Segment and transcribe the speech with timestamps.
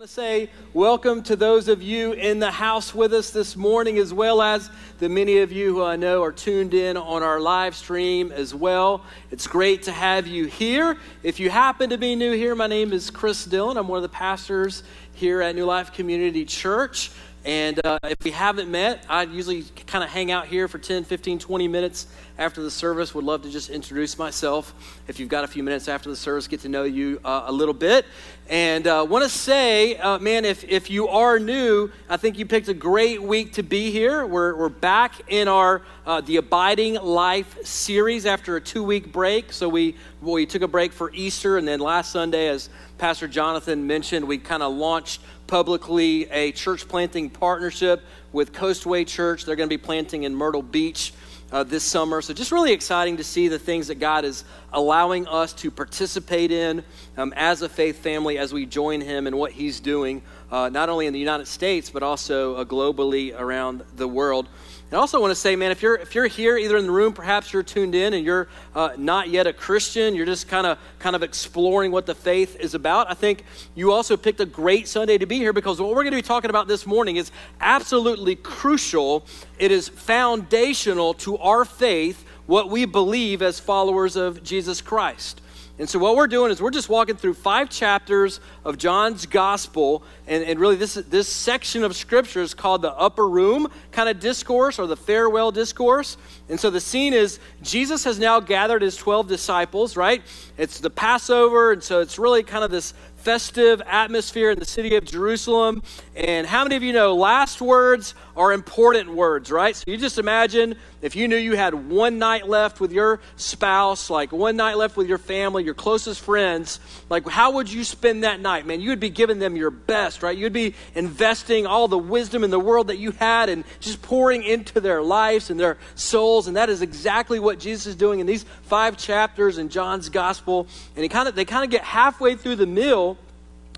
[0.00, 3.98] want to say welcome to those of you in the house with us this morning,
[3.98, 7.38] as well as the many of you who I know are tuned in on our
[7.38, 9.04] live stream as well.
[9.30, 10.96] It's great to have you here.
[11.22, 13.76] If you happen to be new here, my name is Chris Dillon.
[13.76, 17.10] I'm one of the pastors here at New Life Community Church.
[17.44, 21.04] And uh, if we haven't met, I usually kind of hang out here for 10,
[21.04, 22.06] 15, 20 minutes
[22.40, 23.14] after the service.
[23.14, 24.74] Would love to just introduce myself.
[25.06, 27.52] If you've got a few minutes after the service, get to know you uh, a
[27.52, 28.06] little bit.
[28.48, 32.46] And uh, want to say, uh, man, if, if you are new, I think you
[32.46, 34.24] picked a great week to be here.
[34.24, 39.52] We're, we're back in our uh, The Abiding Life series after a two week break.
[39.52, 43.86] So we, we took a break for Easter, and then last Sunday, as Pastor Jonathan
[43.86, 49.44] mentioned, we kind of launched publicly a church planting partnership with Coastway Church.
[49.44, 51.12] They're going to be planting in Myrtle Beach
[51.52, 52.22] uh, this summer.
[52.22, 56.50] So, just really exciting to see the things that God is allowing us to participate
[56.50, 56.84] in
[57.16, 60.88] um, as a faith family as we join Him in what He's doing, uh, not
[60.88, 64.48] only in the United States, but also uh, globally around the world.
[64.92, 67.12] I also want to say, man, if you're if you're here, either in the room,
[67.12, 70.78] perhaps you're tuned in, and you're uh, not yet a Christian, you're just kind of
[70.98, 73.08] kind of exploring what the faith is about.
[73.08, 73.44] I think
[73.76, 76.22] you also picked a great Sunday to be here because what we're going to be
[76.22, 77.30] talking about this morning is
[77.60, 79.24] absolutely crucial.
[79.60, 85.40] It is foundational to our faith, what we believe as followers of Jesus Christ.
[85.80, 90.02] And so, what we're doing is we're just walking through five chapters of John's gospel.
[90.26, 94.20] And, and really, this, this section of scripture is called the upper room kind of
[94.20, 96.18] discourse or the farewell discourse.
[96.50, 100.22] And so, the scene is Jesus has now gathered his 12 disciples, right?
[100.58, 101.72] It's the Passover.
[101.72, 105.82] And so, it's really kind of this festive atmosphere in the city of Jerusalem.
[106.16, 109.76] And how many of you know last words are important words, right?
[109.76, 114.10] So you just imagine if you knew you had one night left with your spouse,
[114.10, 118.24] like one night left with your family, your closest friends, like how would you spend
[118.24, 118.80] that night, man?
[118.80, 120.36] You would be giving them your best, right?
[120.36, 124.42] You'd be investing all the wisdom in the world that you had and just pouring
[124.42, 126.46] into their lives and their souls.
[126.46, 130.66] And that is exactly what Jesus is doing in these five chapters in John's gospel.
[130.96, 133.09] And he kind of they kind of get halfway through the meal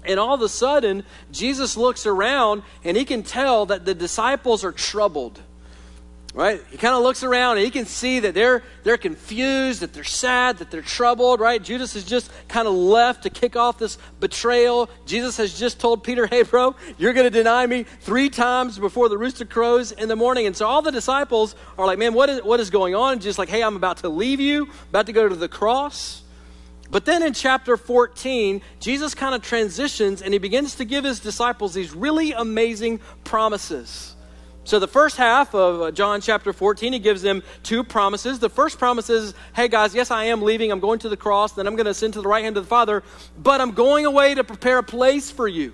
[0.04, 4.64] and all of a sudden, Jesus looks around and he can tell that the disciples
[4.64, 5.40] are troubled.
[6.34, 6.62] Right?
[6.70, 10.02] He kind of looks around and he can see that they're they're confused, that they're
[10.02, 11.62] sad, that they're troubled, right?
[11.62, 14.88] Judas has just kind of left to kick off this betrayal.
[15.04, 19.10] Jesus has just told Peter, "Hey bro, you're going to deny me 3 times before
[19.10, 22.30] the rooster crows in the morning." And so all the disciples are like, "Man, what
[22.30, 25.12] is what is going on?" just like, "Hey, I'm about to leave you, about to
[25.12, 26.21] go to the cross."
[26.92, 31.20] But then in chapter 14, Jesus kind of transitions and he begins to give his
[31.20, 34.14] disciples these really amazing promises.
[34.64, 38.38] So, the first half of uh, John chapter 14, he gives them two promises.
[38.38, 40.70] The first promise is, hey guys, yes, I am leaving.
[40.70, 41.52] I'm going to the cross.
[41.52, 43.02] Then I'm going to ascend to the right hand of the Father.
[43.38, 45.72] But I'm going away to prepare a place for you.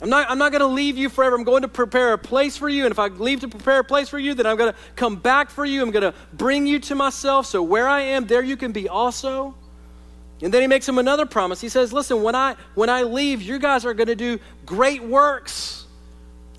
[0.00, 1.36] I'm not, I'm not going to leave you forever.
[1.36, 2.86] I'm going to prepare a place for you.
[2.86, 5.16] And if I leave to prepare a place for you, then I'm going to come
[5.16, 5.82] back for you.
[5.82, 7.46] I'm going to bring you to myself.
[7.46, 9.54] So, where I am, there you can be also.
[10.42, 11.60] And then he makes him another promise.
[11.60, 15.02] He says, Listen, when I, when I leave, you guys are going to do great
[15.02, 15.82] works.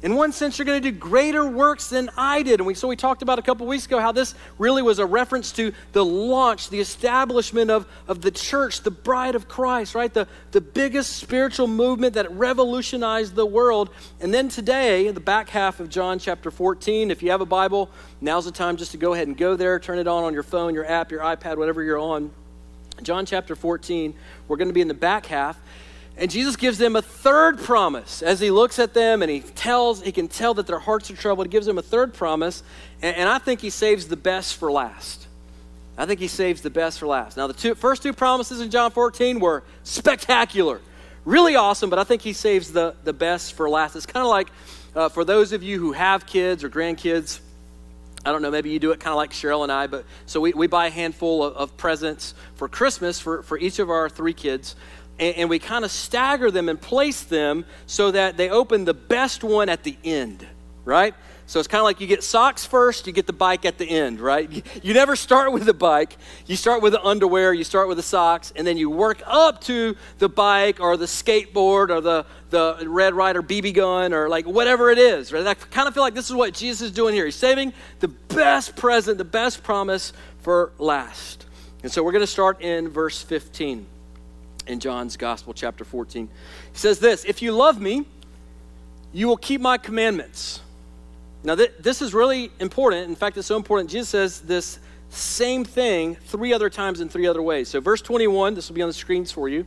[0.01, 2.59] In one sense, you're going to do greater works than I did.
[2.59, 5.05] And we, so we talked about a couple weeks ago how this really was a
[5.05, 10.13] reference to the launch, the establishment of, of the church, the bride of Christ, right?
[10.13, 13.91] The, the biggest spiritual movement that revolutionized the world.
[14.19, 17.89] And then today, the back half of John chapter 14, if you have a Bible,
[18.19, 20.44] now's the time just to go ahead and go there, turn it on on your
[20.44, 22.29] phone, your app, your iPad, whatever you're on.
[23.03, 24.13] John chapter 14,
[24.47, 25.59] we're going to be in the back half.
[26.15, 30.01] And Jesus gives them a third promise as he looks at them and he tells,
[30.03, 31.47] he can tell that their hearts are troubled.
[31.47, 32.61] He gives them a third promise,
[33.01, 35.27] and, and I think he saves the best for last.
[35.97, 37.37] I think he saves the best for last.
[37.37, 40.81] Now, the two, first two promises in John 14 were spectacular,
[41.25, 43.95] really awesome, but I think he saves the, the best for last.
[43.95, 44.49] It's kind of like
[44.95, 47.39] uh, for those of you who have kids or grandkids,
[48.25, 50.39] I don't know, maybe you do it kind of like Cheryl and I, but so
[50.39, 54.09] we, we buy a handful of, of presents for Christmas for, for each of our
[54.09, 54.75] three kids.
[55.19, 58.94] And, and we kind of stagger them and place them so that they open the
[58.94, 60.45] best one at the end,
[60.86, 61.13] right?
[61.45, 63.90] So it's kind of like you get socks first, you get the bike at the
[63.90, 64.50] end, right?
[64.84, 66.18] You never start with the bike.
[66.45, 69.62] You start with the underwear, you start with the socks, and then you work up
[69.62, 74.45] to the bike or the skateboard or the, the Red Ryder BB gun or like
[74.45, 75.45] whatever it is, right?
[75.45, 77.25] I kind of feel like this is what Jesus is doing here.
[77.25, 80.12] He's saving the best present, the best promise
[80.42, 81.45] for last.
[81.84, 83.86] And so we're going to start in verse 15
[84.68, 86.28] in John's Gospel, chapter 14.
[86.72, 88.06] He says this If you love me,
[89.12, 90.62] you will keep my commandments.
[91.44, 93.10] Now, th- this is really important.
[93.10, 93.90] In fact, it's so important.
[93.90, 94.80] Jesus says this
[95.10, 97.69] same thing three other times in three other ways.
[97.69, 99.66] So, verse 21, this will be on the screens for you.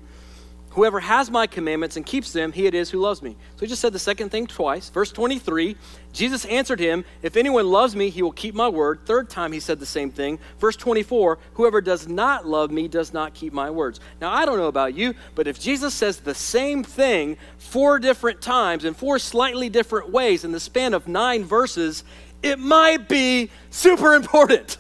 [0.77, 3.35] Whoever has my commandments and keeps them, he it is who loves me.
[3.55, 4.91] So he just said the second thing twice.
[4.91, 5.75] Verse 23,
[6.13, 9.01] Jesus answered him, If anyone loves me, he will keep my word.
[9.07, 10.39] Third time he said the same thing.
[10.59, 14.01] Verse 24, Whoever does not love me does not keep my words.
[14.21, 18.43] Now, I don't know about you, but if Jesus says the same thing four different
[18.43, 22.05] times in four slightly different ways in the span of nine verses,
[22.43, 24.77] it might be super important.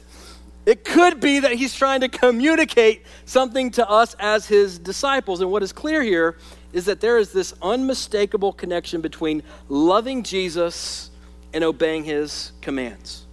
[0.66, 5.40] It could be that he's trying to communicate something to us as his disciples.
[5.40, 6.36] And what is clear here
[6.72, 11.10] is that there is this unmistakable connection between loving Jesus
[11.54, 13.26] and obeying his commands.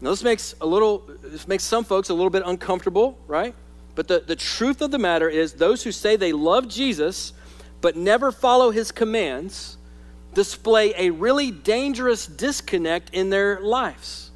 [0.00, 3.54] Now, this makes a little, this makes some folks a little bit uncomfortable, right?
[3.94, 7.32] But the, the truth of the matter is, those who say they love Jesus
[7.80, 9.76] but never follow his commands
[10.34, 14.27] display a really dangerous disconnect in their lives.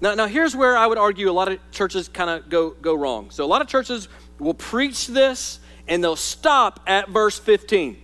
[0.00, 2.94] Now, now here's where I would argue a lot of churches kind of go, go
[2.94, 3.30] wrong.
[3.30, 4.08] So a lot of churches
[4.38, 8.00] will preach this and they'll stop at verse 15.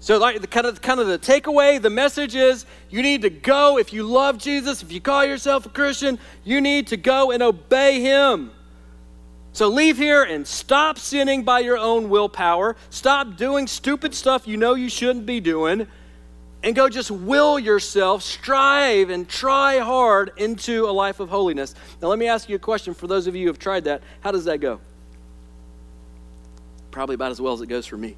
[0.00, 3.30] So like the kind of kind of the takeaway, the message is you need to
[3.30, 7.30] go if you love Jesus, if you call yourself a Christian, you need to go
[7.30, 8.50] and obey him.
[9.52, 12.74] So leave here and stop sinning by your own willpower.
[12.90, 15.86] Stop doing stupid stuff you know you shouldn't be doing
[16.62, 21.74] and go just will yourself, strive and try hard into a life of holiness.
[22.00, 24.02] Now, let me ask you a question for those of you who have tried that.
[24.20, 24.80] How does that go?
[26.90, 28.16] Probably about as well as it goes for me.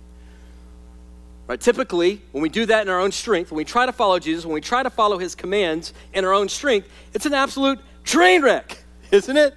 [1.47, 1.61] Right?
[1.61, 4.45] Typically, when we do that in our own strength, when we try to follow Jesus,
[4.45, 8.43] when we try to follow his commands in our own strength, it's an absolute train
[8.43, 9.55] wreck, isn't it?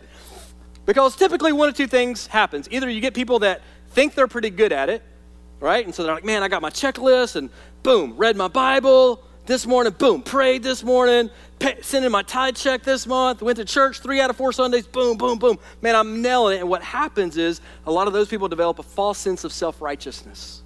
[0.85, 2.67] Because typically one of two things happens.
[2.71, 3.61] Either you get people that
[3.91, 5.03] think they're pretty good at it,
[5.59, 5.83] right?
[5.83, 7.49] And so they're like, man, I got my checklist and
[7.87, 12.53] boom, read my Bible this morning, boom, prayed this morning, pay, sent in my tithe
[12.53, 15.57] check this month, went to church three out of four Sundays, boom, boom, boom.
[15.81, 16.59] Man, I'm nailing it.
[16.59, 19.81] And what happens is a lot of those people develop a false sense of self
[19.81, 20.63] righteousness.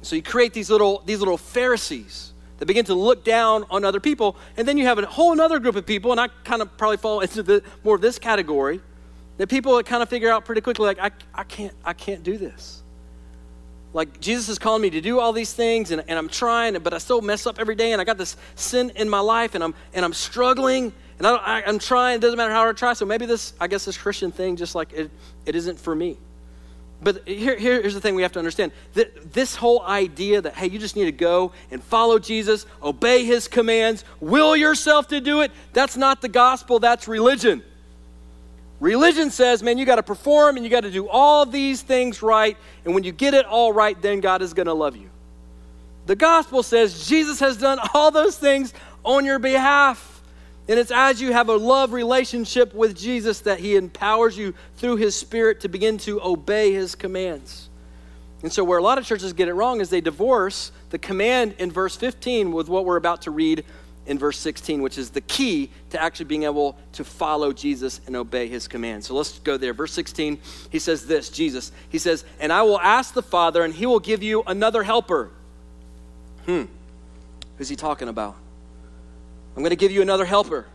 [0.00, 4.00] So you create these little, these little Pharisees that begin to look down on other
[4.00, 4.34] people.
[4.56, 6.96] And then you have a whole other group of people, and I kind of probably
[6.96, 8.80] fall into the, more of this category,
[9.36, 12.36] that people kind of figure out pretty quickly, like, I, I, can't, I can't do
[12.36, 12.81] this.
[13.94, 16.94] Like, Jesus is calling me to do all these things, and, and I'm trying, but
[16.94, 19.62] I still mess up every day, and I got this sin in my life, and
[19.62, 22.16] I'm, and I'm struggling, and I, am trying.
[22.16, 22.92] It doesn't matter how hard I try.
[22.94, 25.10] So maybe this, I guess, this Christian thing, just like it,
[25.44, 26.16] it isn't for me.
[27.02, 30.78] But here, here's the thing we have to understand this whole idea that, hey, you
[30.78, 35.50] just need to go and follow Jesus, obey his commands, will yourself to do it,
[35.72, 37.62] that's not the gospel, that's religion.
[38.82, 42.20] Religion says, man, you got to perform and you got to do all these things
[42.20, 42.56] right.
[42.84, 45.08] And when you get it all right, then God is going to love you.
[46.06, 48.74] The gospel says Jesus has done all those things
[49.04, 50.20] on your behalf.
[50.66, 54.96] And it's as you have a love relationship with Jesus that he empowers you through
[54.96, 57.68] his spirit to begin to obey his commands.
[58.42, 61.54] And so, where a lot of churches get it wrong is they divorce the command
[61.58, 63.64] in verse 15 with what we're about to read
[64.06, 68.16] in verse 16, which is the key to actually being able to follow Jesus and
[68.16, 69.06] obey his commands.
[69.06, 69.72] So let's go there.
[69.72, 70.40] Verse 16,
[70.70, 74.00] he says this Jesus, he says, And I will ask the Father, and he will
[74.00, 75.30] give you another helper.
[76.46, 76.64] Hmm.
[77.56, 78.34] Who's he talking about?
[79.54, 80.66] I'm going to give you another helper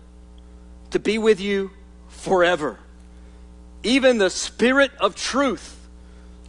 [0.92, 1.72] to be with you
[2.08, 2.80] forever.
[3.84, 5.88] Even the Spirit of truth,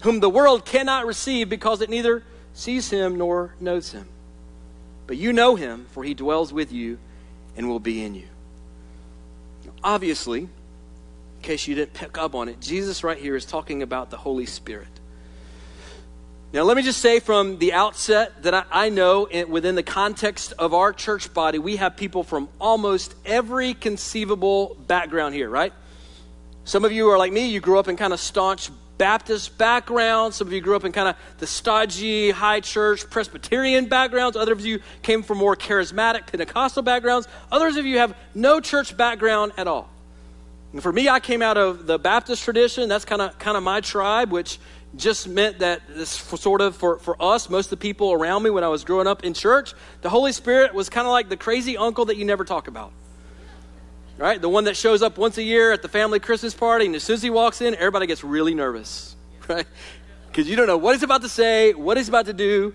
[0.02, 2.22] whom the world cannot receive because it neither
[2.54, 4.06] sees him nor knows him.
[5.08, 6.98] But you know him, for he dwells with you
[7.56, 8.28] and will be in you.
[9.82, 14.10] Obviously, in case you didn't pick up on it, Jesus right here is talking about
[14.10, 14.86] the Holy Spirit.
[16.52, 19.82] Now, let me just say from the outset that I, I know in, within the
[19.82, 25.72] context of our church body, we have people from almost every conceivable background here, right?
[26.64, 30.36] Some of you are like me, you grew up in kind of staunch Baptist backgrounds.
[30.36, 34.36] Some of you grew up in kind of the stodgy, high church, Presbyterian backgrounds.
[34.36, 37.28] Others of you came from more charismatic, Pentecostal backgrounds.
[37.50, 39.88] Others of you have no church background at all.
[40.72, 42.88] And for me, I came out of the Baptist tradition.
[42.88, 44.58] That's kind of kind of my tribe, which
[44.96, 48.50] just meant that this sort of for, for us, most of the people around me
[48.50, 51.36] when I was growing up in church, the Holy Spirit was kind of like the
[51.36, 52.92] crazy uncle that you never talk about
[54.18, 54.40] right?
[54.40, 57.04] The one that shows up once a year at the family Christmas party, and as
[57.04, 59.16] soon as he walks in, everybody gets really nervous,
[59.48, 59.66] right?
[60.26, 62.74] Because you don't know what he's about to say, what he's about to do,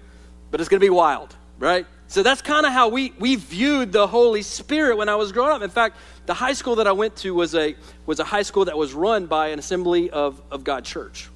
[0.50, 1.86] but it's going to be wild, right?
[2.08, 5.52] So that's kind of how we, we viewed the Holy Spirit when I was growing
[5.52, 5.62] up.
[5.62, 8.66] In fact, the high school that I went to was a, was a high school
[8.66, 11.30] that was run by an assembly of, of God church.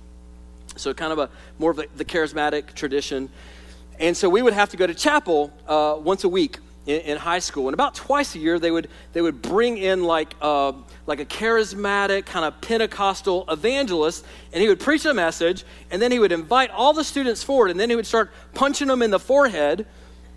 [0.76, 3.30] So kind of a more of the, the charismatic tradition.
[4.00, 7.18] And so we would have to go to chapel uh, once a week in, in,
[7.18, 10.72] high school, and about twice a year they would they would bring in like uh,
[11.06, 16.12] like a charismatic kind of Pentecostal evangelist, and he would preach a message, and then
[16.12, 19.12] he would invite all the students forward, and then he would start punching them in
[19.12, 19.86] the forehead,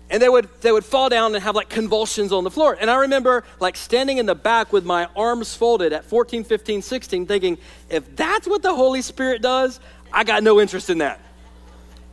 [0.09, 2.77] and they would they would fall down and have like convulsions on the floor.
[2.79, 6.81] And I remember like standing in the back with my arms folded at 14, 15,
[6.81, 7.57] 16, thinking,
[7.89, 9.79] if that's what the Holy Spirit does,
[10.11, 11.21] I got no interest in that.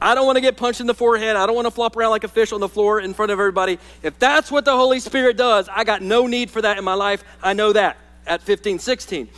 [0.01, 1.35] I don't want to get punched in the forehead.
[1.35, 3.39] I don't want to flop around like a fish on the floor in front of
[3.41, 3.79] everybody.
[4.03, 6.95] If that's what the Holy Spirit does, I got no need for that in my
[6.95, 7.25] life.
[7.43, 9.29] I know that at 15, 16.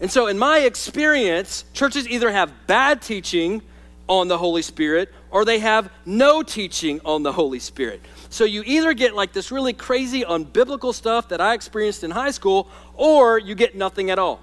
[0.00, 3.62] And so, in my experience, churches either have bad teaching
[4.08, 8.00] on the Holy Spirit or they have no teaching on the Holy Spirit.
[8.30, 12.32] So, you either get like this really crazy, unbiblical stuff that I experienced in high
[12.32, 14.40] school, or you get nothing at all.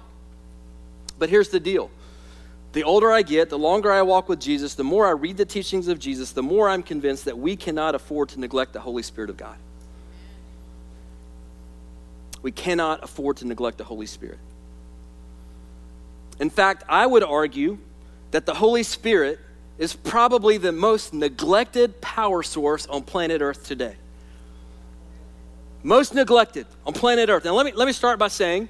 [1.18, 1.90] But here's the deal
[2.72, 5.44] the older I get, the longer I walk with Jesus, the more I read the
[5.44, 9.02] teachings of Jesus, the more I'm convinced that we cannot afford to neglect the Holy
[9.02, 9.56] Spirit of God.
[12.40, 14.38] We cannot afford to neglect the Holy Spirit.
[16.40, 17.78] In fact, I would argue
[18.30, 19.38] that the Holy Spirit
[19.78, 23.96] is probably the most neglected power source on planet Earth today.
[25.82, 27.44] Most neglected on planet Earth.
[27.44, 28.68] Now, let me, let me start by saying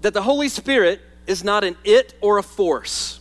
[0.00, 3.19] that the Holy Spirit is not an it or a force.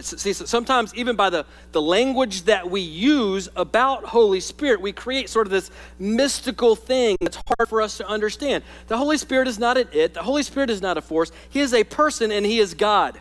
[0.00, 5.28] See, sometimes even by the, the language that we use about Holy Spirit, we create
[5.28, 5.70] sort of this
[6.00, 8.64] mystical thing that's hard for us to understand.
[8.88, 10.14] The Holy Spirit is not an it.
[10.14, 11.30] The Holy Spirit is not a force.
[11.48, 13.20] He is a person and He is God.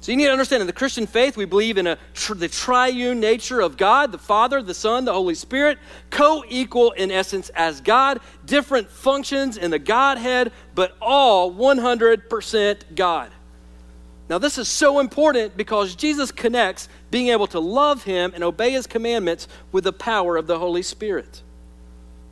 [0.00, 1.98] So you need to understand in the Christian faith, we believe in a,
[2.34, 5.78] the triune nature of God, the Father, the Son, the Holy Spirit,
[6.10, 13.32] co equal in essence as God, different functions in the Godhead, but all 100% God.
[14.28, 18.72] Now, this is so important because Jesus connects being able to love Him and obey
[18.72, 21.42] His commandments with the power of the Holy Spirit.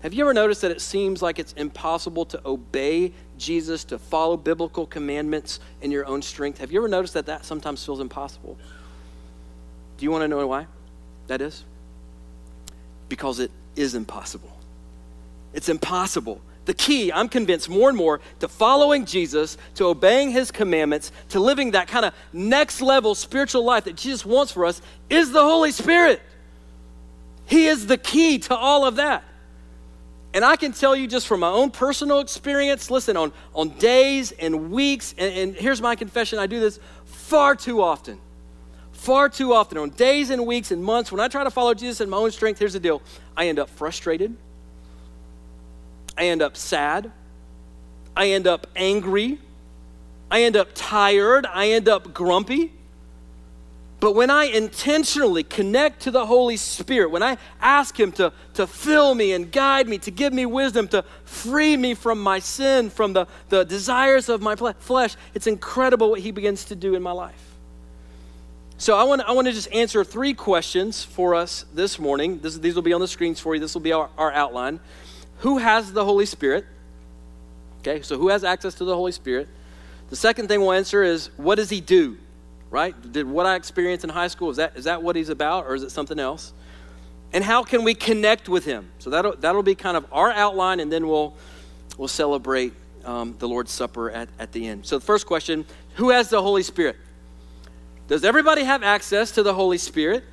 [0.00, 4.36] Have you ever noticed that it seems like it's impossible to obey Jesus, to follow
[4.36, 6.58] biblical commandments in your own strength?
[6.58, 8.58] Have you ever noticed that that sometimes feels impossible?
[9.96, 10.66] Do you want to know why
[11.28, 11.64] that is?
[13.08, 14.50] Because it is impossible.
[15.54, 20.50] It's impossible the key, I'm convinced more and more, to following Jesus, to obeying his
[20.50, 24.80] commandments, to living that kind of next level spiritual life that Jesus wants for us
[25.10, 26.22] is the Holy Spirit.
[27.46, 29.24] He is the key to all of that.
[30.32, 34.32] And I can tell you just from my own personal experience, listen, on, on days
[34.32, 38.18] and weeks, and, and here's my confession I do this far too often.
[38.92, 42.00] Far too often, on days and weeks and months, when I try to follow Jesus
[42.00, 43.02] in my own strength, here's the deal
[43.36, 44.36] I end up frustrated.
[46.16, 47.10] I end up sad.
[48.16, 49.38] I end up angry.
[50.30, 51.46] I end up tired.
[51.46, 52.72] I end up grumpy.
[54.00, 58.66] But when I intentionally connect to the Holy Spirit, when I ask Him to, to
[58.66, 62.90] fill me and guide me, to give me wisdom, to free me from my sin,
[62.90, 67.02] from the, the desires of my flesh, it's incredible what He begins to do in
[67.02, 67.54] my life.
[68.76, 72.40] So I want, I want to just answer three questions for us this morning.
[72.40, 73.60] This, these will be on the screens for you.
[73.60, 74.80] This will be our, our outline
[75.38, 76.64] who has the Holy Spirit?
[77.80, 79.48] Okay, so who has access to the Holy Spirit?
[80.10, 82.18] The second thing we'll answer is what does he do?
[82.70, 82.94] Right?
[83.12, 85.74] Did what I experienced in high school, is that, is that what he's about or
[85.74, 86.52] is it something else?
[87.32, 88.90] And how can we connect with him?
[88.98, 91.34] So that'll, that'll be kind of our outline and then we'll,
[91.98, 92.72] we'll celebrate
[93.04, 94.86] um, the Lord's Supper at, at the end.
[94.86, 96.96] So the first question who has the Holy Spirit?
[98.08, 100.24] Does everybody have access to the Holy Spirit?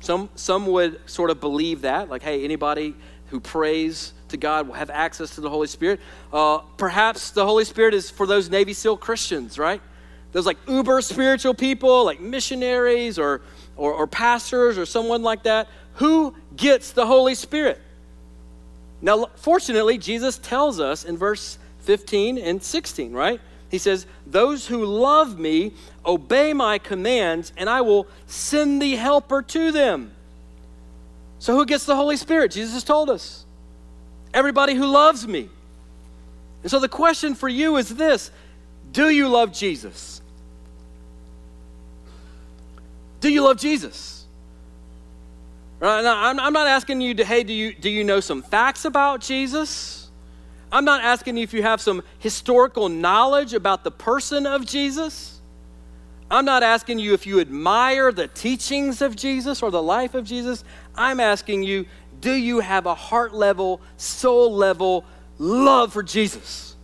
[0.00, 2.94] Some, some would sort of believe that, like, hey, anybody
[3.32, 6.00] who prays to God will have access to the Holy Spirit.
[6.30, 9.80] Uh, perhaps the Holy Spirit is for those Navy SEAL Christians, right?
[10.32, 13.40] Those like uber spiritual people, like missionaries or,
[13.74, 15.68] or, or pastors or someone like that.
[15.94, 17.80] Who gets the Holy Spirit?
[19.00, 23.40] Now, fortunately, Jesus tells us in verse 15 and 16, right?
[23.70, 25.72] He says, Those who love me
[26.04, 30.12] obey my commands, and I will send the helper to them.
[31.42, 32.52] So, who gets the Holy Spirit?
[32.52, 33.44] Jesus has told us
[34.32, 35.48] everybody who loves me.
[36.62, 38.30] And so, the question for you is this
[38.92, 40.22] Do you love Jesus?
[43.18, 44.24] Do you love Jesus?
[45.80, 48.42] Right, now, I'm, I'm not asking you to, hey, do you, do you know some
[48.42, 50.12] facts about Jesus?
[50.70, 55.40] I'm not asking you if you have some historical knowledge about the person of Jesus.
[56.32, 60.24] I'm not asking you if you admire the teachings of Jesus or the life of
[60.24, 60.64] Jesus.
[60.96, 61.86] I'm asking you,
[62.20, 65.04] do you have a heart level, soul level
[65.38, 66.76] love for Jesus?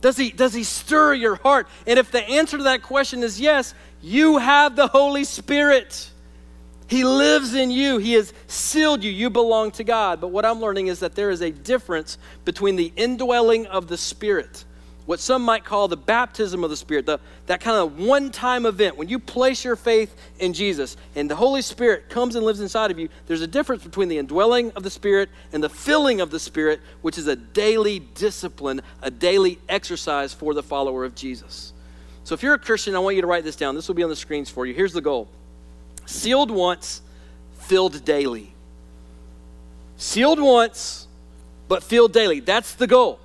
[0.00, 1.66] Does he, does he stir your heart?
[1.86, 6.10] And if the answer to that question is yes, you have the Holy Spirit.
[6.86, 7.96] He lives in you.
[7.96, 9.10] He has sealed you.
[9.10, 10.20] You belong to God.
[10.20, 13.96] But what I'm learning is that there is a difference between the indwelling of the
[13.96, 14.64] Spirit
[15.06, 18.64] what some might call the baptism of the Spirit, the, that kind of one time
[18.64, 18.96] event.
[18.96, 22.90] When you place your faith in Jesus and the Holy Spirit comes and lives inside
[22.90, 26.30] of you, there's a difference between the indwelling of the Spirit and the filling of
[26.30, 31.72] the Spirit, which is a daily discipline, a daily exercise for the follower of Jesus.
[32.24, 33.74] So if you're a Christian, I want you to write this down.
[33.74, 34.72] This will be on the screens for you.
[34.72, 35.28] Here's the goal
[36.06, 37.02] sealed once,
[37.58, 38.52] filled daily.
[39.96, 41.06] Sealed once,
[41.68, 42.40] but filled daily.
[42.40, 43.20] That's the goal.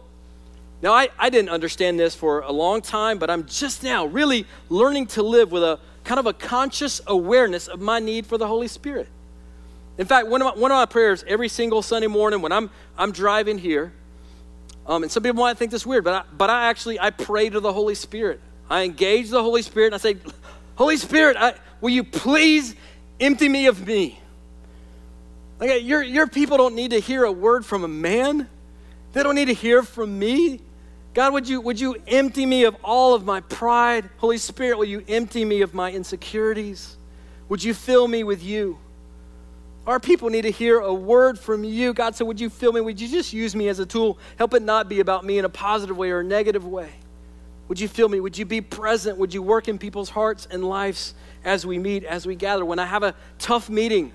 [0.81, 4.45] Now, I, I didn't understand this for a long time, but I'm just now really
[4.69, 8.47] learning to live with a kind of a conscious awareness of my need for the
[8.47, 9.07] Holy Spirit.
[9.97, 12.69] In fact, one of my, one of my prayers every single Sunday morning when I'm,
[12.97, 13.91] I'm driving here,
[14.87, 17.49] um, and some people might think this weird, but I, but I actually, I pray
[17.49, 18.39] to the Holy Spirit.
[18.69, 20.17] I engage the Holy Spirit and I say,
[20.75, 22.75] Holy Spirit, I, will you please
[23.19, 24.19] empty me of me?
[25.59, 28.47] Like, your, your people don't need to hear a word from a man.
[29.11, 30.61] They don't need to hear from me.
[31.19, 34.09] God, would you, would you empty me of all of my pride?
[34.19, 36.95] Holy Spirit, will you empty me of my insecurities?
[37.49, 38.79] Would you fill me with you?
[39.85, 41.93] Our people need to hear a word from you.
[41.93, 42.79] God said, Would you fill me?
[42.79, 44.17] Would you just use me as a tool?
[44.37, 46.89] Help it not be about me in a positive way or a negative way.
[47.67, 48.21] Would you fill me?
[48.21, 49.17] Would you be present?
[49.17, 52.63] Would you work in people's hearts and lives as we meet, as we gather?
[52.63, 54.13] When I have a tough meeting,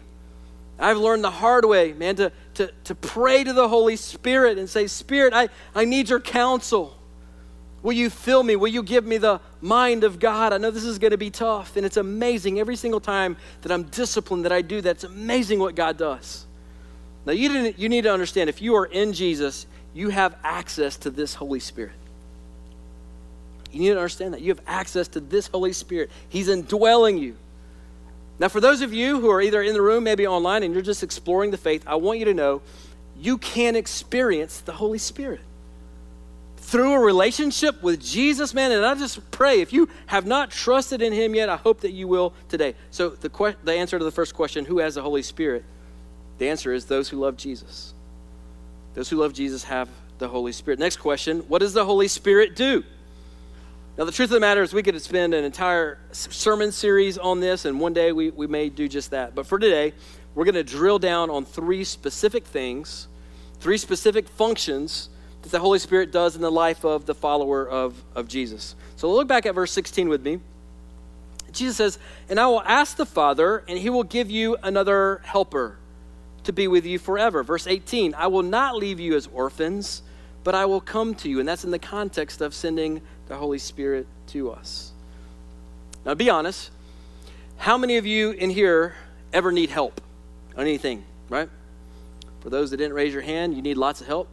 [0.79, 4.69] I've learned the hard way, man, to, to, to pray to the Holy Spirit and
[4.69, 6.97] say, Spirit, I, I need your counsel.
[7.83, 8.57] Will you fill me?
[8.57, 10.53] Will you give me the mind of God?
[10.53, 13.71] I know this is going to be tough, and it's amazing every single time that
[13.71, 14.91] I'm disciplined that I do that.
[14.91, 16.47] It's amazing what God does.
[17.27, 20.97] Now, you, didn't, you need to understand if you are in Jesus, you have access
[20.99, 21.93] to this Holy Spirit.
[23.71, 24.41] You need to understand that.
[24.41, 27.37] You have access to this Holy Spirit, He's indwelling you.
[28.39, 30.83] Now, for those of you who are either in the room, maybe online, and you're
[30.83, 32.63] just exploring the faith, I want you to know
[33.17, 35.41] you can experience the Holy Spirit
[36.57, 38.73] through a relationship with Jesus, man.
[38.73, 41.93] And I just pray if you have not trusted in Him yet, I hope that
[41.93, 42.75] you will today.
[42.91, 45.65] So, the, que- the answer to the first question who has the Holy Spirit?
[46.39, 47.95] The answer is those who love Jesus.
[48.95, 49.89] Those who love Jesus have
[50.19, 50.79] the Holy Spirit.
[50.81, 52.83] Next question What does the Holy Spirit do?
[53.97, 57.39] Now, the truth of the matter is, we could spend an entire sermon series on
[57.39, 59.37] this, and one day we, we may do just that.
[59.37, 59.93] But for today,
[60.35, 63.07] we're going to drill down on three specific things,
[63.61, 65.11] three specific functions
[65.43, 68.75] that the Holy Spirit does in the life of the follower of, of Jesus.
[68.97, 70.41] So look back at verse 16 with me.
[71.53, 75.79] Jesus says, And I will ask the Father, and he will give you another helper
[76.43, 77.45] to be with you forever.
[77.45, 80.03] Verse 18, I will not leave you as orphans,
[80.43, 81.39] but I will come to you.
[81.39, 84.93] And that's in the context of sending the Holy Spirit to us.
[86.05, 86.71] Now, be honest.
[87.57, 88.95] How many of you in here
[89.33, 90.01] ever need help
[90.57, 91.49] on anything, right?
[92.41, 94.29] For those that didn't raise your hand, you need lots of help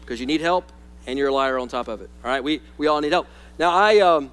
[0.00, 0.70] because you need help
[1.06, 2.10] and you're a liar on top of it.
[2.22, 3.26] All right, we, we all need help.
[3.58, 4.30] Now, I, um,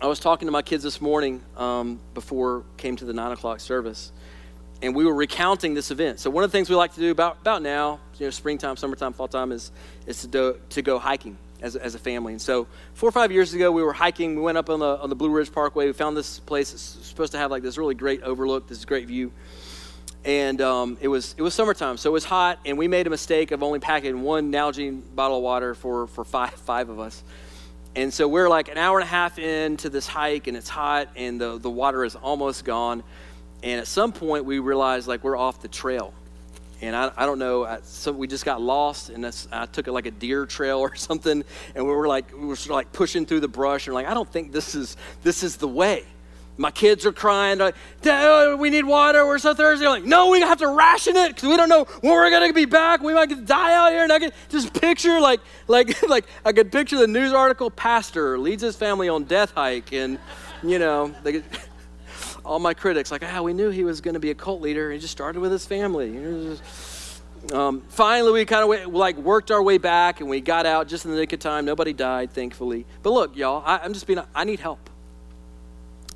[0.00, 3.60] I was talking to my kids this morning um, before came to the nine o'clock
[3.60, 4.12] service,
[4.80, 6.20] and we were recounting this event.
[6.20, 8.78] So one of the things we like to do about, about now, you know, springtime,
[8.78, 9.70] summertime, fall time, is,
[10.06, 12.32] is to, do, to go hiking as, as a family.
[12.32, 14.36] And so four or five years ago, we were hiking.
[14.36, 15.86] We went up on the, on the Blue Ridge Parkway.
[15.86, 16.72] We found this place.
[16.72, 19.32] It's supposed to have like this really great overlook, this great view.
[20.24, 23.10] And um, it, was, it was summertime, so it was hot, and we made a
[23.10, 27.22] mistake of only packing one Nalgene bottle of water for, for five, five of us.
[27.96, 31.08] And so we're like an hour and a half into this hike, and it's hot,
[31.16, 33.02] and the, the water is almost gone.
[33.62, 36.12] And at some point, we realized like we're off the trail
[36.80, 39.92] and I, I don't know, I, so we just got lost, and I took it
[39.92, 42.92] like a deer trail or something, and we were like, we were sort of like
[42.92, 46.04] pushing through the brush, and like, I don't think this is this is the way.
[46.56, 49.24] My kids are crying, like, Dad, oh, we need water.
[49.26, 49.86] We're so thirsty.
[49.86, 52.52] I'm like, no, we have to ration it because we don't know when we're gonna
[52.52, 53.00] be back.
[53.00, 54.02] We might die out here.
[54.02, 58.38] And I could just picture, like, like, like, I could picture the news article: pastor
[58.38, 60.18] leads his family on death hike, and
[60.62, 61.42] you know, they,
[62.50, 64.90] all my critics, like, ah, we knew he was going to be a cult leader.
[64.90, 66.58] He just started with his family.
[67.52, 71.04] Um, finally, we kind of like worked our way back, and we got out just
[71.04, 71.64] in the nick of time.
[71.64, 72.86] Nobody died, thankfully.
[73.04, 74.20] But look, y'all, I, I'm just being.
[74.34, 74.90] I need help.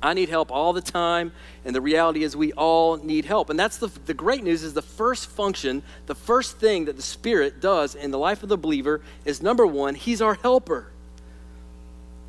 [0.03, 1.31] I need help all the time,
[1.63, 3.49] and the reality is we all need help.
[3.49, 7.01] And that's the, the great news is the first function, the first thing that the
[7.01, 10.87] Spirit does in the life of the believer is number one, He's our helper.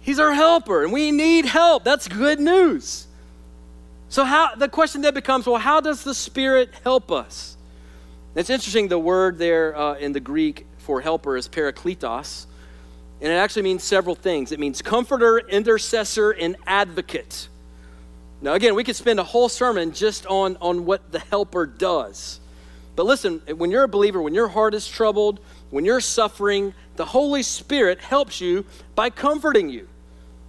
[0.01, 1.83] He's our helper, and we need help.
[1.83, 3.06] That's good news.
[4.09, 7.57] So how the question then becomes, well, how does the Spirit help us?
[8.35, 8.89] It's interesting.
[8.89, 12.47] The word there uh, in the Greek for helper is parakletos,
[13.21, 14.53] and it actually means several things.
[14.53, 17.49] It means comforter, intercessor, and advocate.
[18.41, 22.41] Now, again, we could spend a whole sermon just on, on what the helper does.
[22.95, 25.41] But listen, when you're a believer, when your heart is troubled,
[25.71, 28.65] when you're suffering, the Holy Spirit helps you
[28.95, 29.89] by comforting you.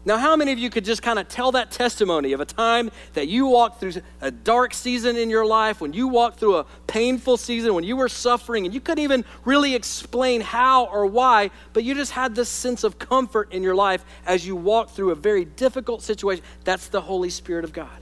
[0.08, 2.92] Now, how many of you could just kind of tell that testimony of a time
[3.12, 3.92] that you walked through
[4.22, 7.98] a dark season in your life, when you walked through a painful season, when you
[7.98, 12.36] were suffering, and you couldn't even really explain how or why, but you just had
[12.36, 16.46] this sense of comfort in your life as you walked through a very difficult situation?
[16.64, 18.00] That's the Holy Spirit of God.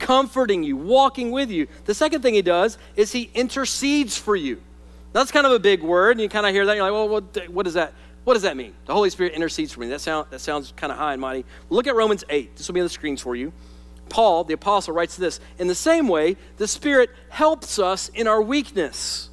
[0.00, 1.68] Comforting you, walking with you.
[1.84, 4.60] The second thing he does is he intercedes for you.
[5.12, 7.08] That's kind of a big word, and you kind of hear that, you're like, well,
[7.08, 7.92] what, what does that
[8.24, 8.74] what does that mean?
[8.86, 9.88] The Holy Spirit intercedes for me.
[9.88, 11.44] That, sound, that sounds kind of high and mighty.
[11.70, 12.56] Look at Romans 8.
[12.56, 13.52] This will be on the screens for you.
[14.08, 18.42] Paul, the apostle, writes this In the same way, the Spirit helps us in our
[18.42, 19.30] weakness.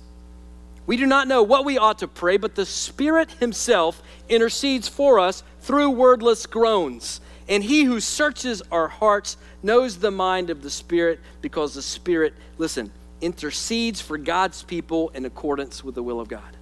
[0.86, 5.20] We do not know what we ought to pray, but the Spirit Himself intercedes for
[5.20, 7.20] us through wordless groans.
[7.50, 12.34] And He who searches our hearts knows the mind of the Spirit because the Spirit,
[12.58, 16.57] listen, intercedes for God's people in accordance with the will of God.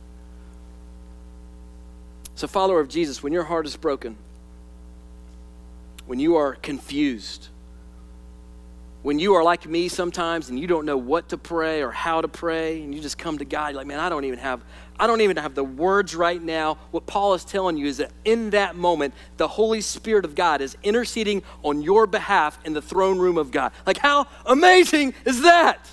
[2.35, 4.17] So, follower of Jesus, when your heart is broken,
[6.05, 7.47] when you are confused,
[9.03, 12.21] when you are like me sometimes and you don't know what to pray or how
[12.21, 14.61] to pray, and you just come to God, you're like, man, I don't even have,
[14.99, 16.77] I don't even have the words right now.
[16.91, 20.59] What Paul is telling you is that in that moment, the Holy Spirit of God
[20.59, 23.71] is interceding on your behalf in the throne room of God.
[23.85, 25.87] Like, how amazing is that?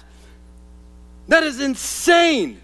[1.29, 2.61] That is insane.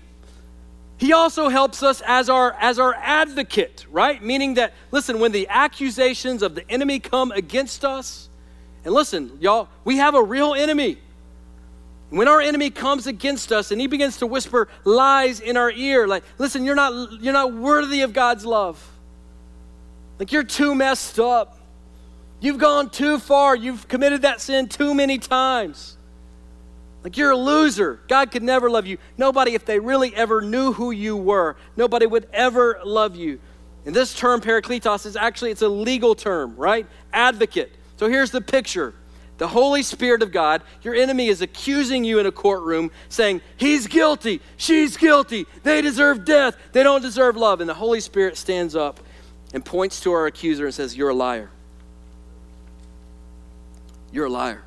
[0.99, 4.23] He also helps us as our as our advocate, right?
[4.23, 8.29] Meaning that listen, when the accusations of the enemy come against us,
[8.85, 10.99] and listen, y'all, we have a real enemy.
[12.11, 16.09] When our enemy comes against us and he begins to whisper lies in our ear,
[16.09, 18.85] like, listen, you're not you're not worthy of God's love.
[20.19, 21.61] Like you're too messed up.
[22.41, 23.55] You've gone too far.
[23.55, 25.98] You've committed that sin too many times.
[27.05, 28.01] Like you're a loser.
[28.09, 28.99] God could never love you.
[29.17, 33.39] Nobody, if they really ever knew who you were, nobody would ever love you.
[33.87, 36.87] And this term, parakletos, is actually it's a legal term, right?
[37.13, 37.75] Advocate.
[37.97, 38.95] So here's the picture.
[39.39, 43.87] The Holy Spirit of God, your enemy is accusing you in a courtroom, saying, He's
[43.87, 47.61] guilty, she's guilty, they deserve death, they don't deserve love.
[47.61, 48.99] And the Holy Spirit stands up
[49.55, 51.51] and points to our accuser and says, You're a liar.
[54.11, 54.65] You're a liar.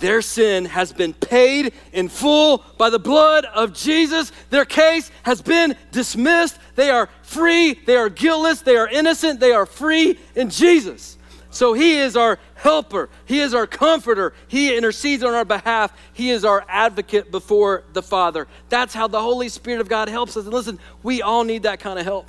[0.00, 4.32] Their sin has been paid in full by the blood of Jesus.
[4.48, 6.58] Their case has been dismissed.
[6.74, 7.74] They are free.
[7.74, 8.62] They are guiltless.
[8.62, 9.40] They are innocent.
[9.40, 11.18] They are free in Jesus.
[11.50, 13.10] So He is our helper.
[13.26, 14.32] He is our comforter.
[14.48, 15.92] He intercedes on our behalf.
[16.14, 18.48] He is our advocate before the Father.
[18.70, 20.44] That's how the Holy Spirit of God helps us.
[20.44, 22.26] And listen, we all need that kind of help.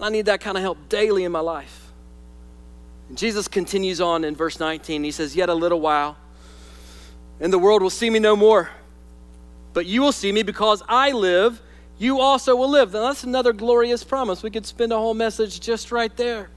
[0.00, 1.86] I need that kind of help daily in my life.
[3.12, 5.02] Jesus continues on in verse 19.
[5.02, 6.16] He says, Yet a little while
[7.40, 8.70] and the world will see me no more.
[9.72, 11.60] But you will see me because I live,
[11.98, 12.92] you also will live.
[12.92, 14.42] Now, that's another glorious promise.
[14.42, 16.50] We could spend a whole message just right there.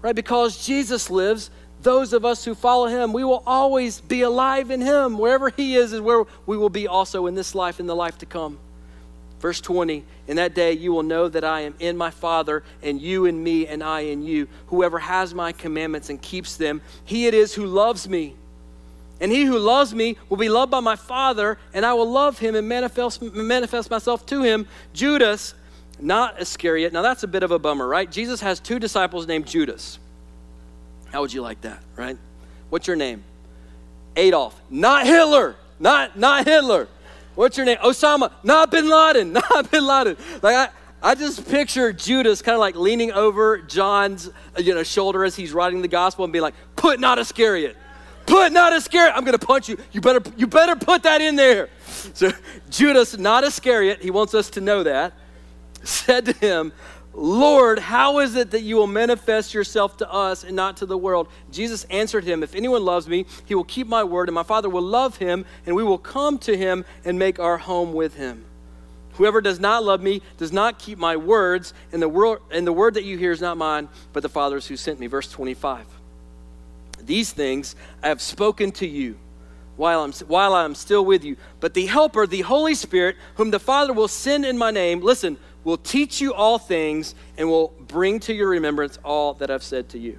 [0.00, 0.14] Right?
[0.14, 1.50] Because Jesus lives,
[1.82, 5.18] those of us who follow him, we will always be alive in him.
[5.18, 8.18] Wherever he is, is where we will be also in this life, in the life
[8.18, 8.58] to come.
[9.40, 13.00] Verse 20, in that day you will know that I am in my Father, and
[13.00, 14.46] you in me, and I in you.
[14.68, 18.36] Whoever has my commandments and keeps them, he it is who loves me.
[19.22, 22.40] And he who loves me will be loved by my Father, and I will love
[22.40, 24.66] him and manifest, manifest myself to him.
[24.92, 25.54] Judas,
[26.00, 26.92] not Iscariot.
[26.92, 28.10] Now that's a bit of a bummer, right?
[28.10, 30.00] Jesus has two disciples named Judas.
[31.12, 32.18] How would you like that, right?
[32.68, 33.22] What's your name?
[34.16, 36.88] Adolf, not Hitler, not not Hitler.
[37.36, 37.78] What's your name?
[37.78, 40.16] Osama, not Bin Laden, not Bin Laden.
[40.42, 44.82] Like I, I just picture Judas kind of like leaning over John's uh, you know
[44.82, 47.76] shoulder as he's writing the gospel and being like, "Put not Iscariot."
[48.26, 49.14] Put not Iscariot.
[49.16, 49.76] I'm going to punch you.
[49.92, 51.68] You better, you better put that in there.
[52.14, 52.30] So
[52.70, 55.12] Judas, not Iscariot, he wants us to know that,
[55.82, 56.72] said to him,
[57.14, 60.96] Lord, how is it that you will manifest yourself to us and not to the
[60.96, 61.28] world?
[61.50, 64.70] Jesus answered him, If anyone loves me, he will keep my word, and my Father
[64.70, 68.44] will love him, and we will come to him and make our home with him.
[69.14, 72.72] Whoever does not love me does not keep my words, and the, world, and the
[72.72, 75.06] word that you hear is not mine, but the Father's who sent me.
[75.06, 75.86] Verse 25.
[77.06, 79.16] These things I have spoken to you
[79.76, 81.36] while I'm, while I'm still with you.
[81.60, 85.38] But the Helper, the Holy Spirit, whom the Father will send in my name, listen,
[85.64, 89.88] will teach you all things and will bring to your remembrance all that I've said
[89.90, 90.18] to you.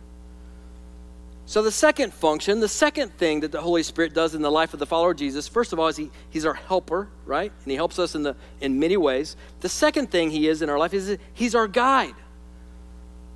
[1.45, 4.73] So, the second function, the second thing that the Holy Spirit does in the life
[4.73, 7.51] of the follower of Jesus, first of all, is he, He's our helper, right?
[7.63, 9.35] And He helps us in, the, in many ways.
[9.59, 12.15] The second thing He is in our life is He's our guide.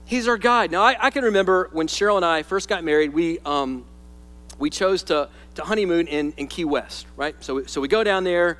[0.07, 0.71] He's our guide.
[0.71, 3.83] Now, I, I, can remember when Cheryl and I first got married, we, um,
[4.57, 7.35] we chose to, to honeymoon in, in Key West, right?
[7.43, 8.57] So, so we go down there,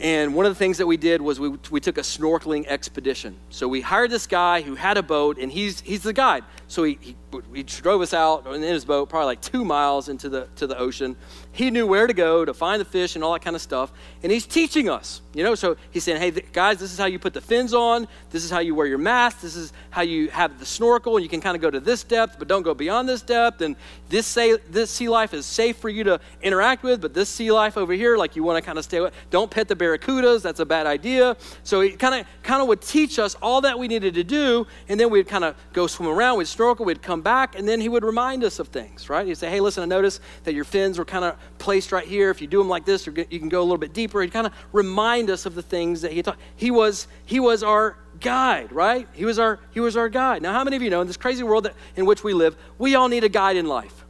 [0.00, 3.36] and one of the things that we did was we, we took a snorkeling expedition.
[3.50, 6.42] So we hired this guy who had a boat, and he's, he's the guide.
[6.74, 7.14] So he, he,
[7.54, 10.76] he drove us out in his boat, probably like two miles into the, to the
[10.76, 11.14] ocean.
[11.52, 13.92] He knew where to go to find the fish and all that kind of stuff.
[14.24, 15.54] And he's teaching us, you know.
[15.54, 18.08] So he's saying, hey, guys, this is how you put the fins on.
[18.30, 19.40] This is how you wear your mask.
[19.40, 21.14] This is how you have the snorkel.
[21.16, 23.60] And you can kind of go to this depth, but don't go beyond this depth.
[23.60, 23.76] And
[24.08, 27.52] this, say, this sea life is safe for you to interact with, but this sea
[27.52, 29.12] life over here, like you want to kind of stay away.
[29.30, 30.42] Don't pet the barracudas.
[30.42, 31.36] That's a bad idea.
[31.62, 34.66] So he kind of kind of would teach us all that we needed to do.
[34.88, 36.38] And then we'd kind of go swim around.
[36.38, 36.63] We'd snorkel.
[36.72, 37.58] We'd come back.
[37.58, 39.26] And then he would remind us of things, right?
[39.26, 42.30] He'd say, hey, listen, I noticed that your fins were kind of placed right here.
[42.30, 44.22] If you do them like this, you can go a little bit deeper.
[44.22, 46.38] He'd kind of remind us of the things that he taught.
[46.56, 49.06] He was, he was our guide, right?
[49.12, 50.42] He was our, he was our guide.
[50.42, 52.56] Now, how many of you know in this crazy world that, in which we live,
[52.78, 54.04] we all need a guide in life?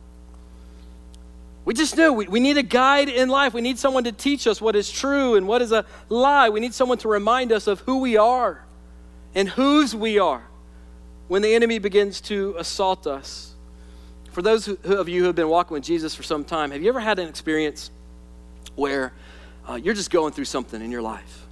[1.65, 3.55] We just know we, we need a guide in life.
[3.55, 6.51] We need someone to teach us what is true and what is a lie.
[6.51, 8.63] We need someone to remind us of who we are
[9.35, 10.45] and whose we are
[11.29, 13.55] when the enemy begins to assault us.
[14.33, 16.89] For those of you who have been walking with Jesus for some time, have you
[16.89, 17.91] ever had an experience
[18.75, 19.13] where
[19.69, 21.47] uh, you're just going through something in your life?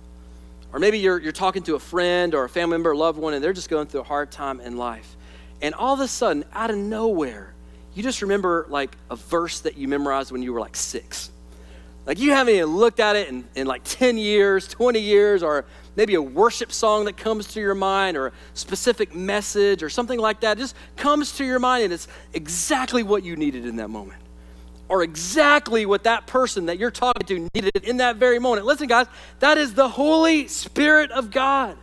[0.73, 3.35] Or maybe you're, you're talking to a friend or a family member or loved one,
[3.35, 5.17] and they're just going through a hard time in life.
[5.61, 7.53] And all of a sudden, out of nowhere,
[7.95, 11.31] you just remember like a verse that you memorized when you were like six.
[12.07, 15.67] Like you haven't even looked at it in, in like 10 years, 20 years, or
[15.97, 20.19] maybe a worship song that comes to your mind or a specific message or something
[20.19, 23.89] like that just comes to your mind and it's exactly what you needed in that
[23.89, 24.23] moment
[24.93, 28.67] or exactly what that person that you're talking to needed in that very moment.
[28.67, 29.07] Listen, guys,
[29.41, 31.79] that is the Holy Spirit of God.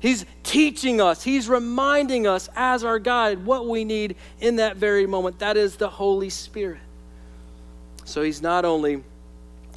[0.00, 5.06] He's teaching us, He's reminding us as our guide what we need in that very
[5.06, 5.38] moment.
[5.38, 6.80] That is the Holy Spirit.
[8.04, 9.02] So He's not only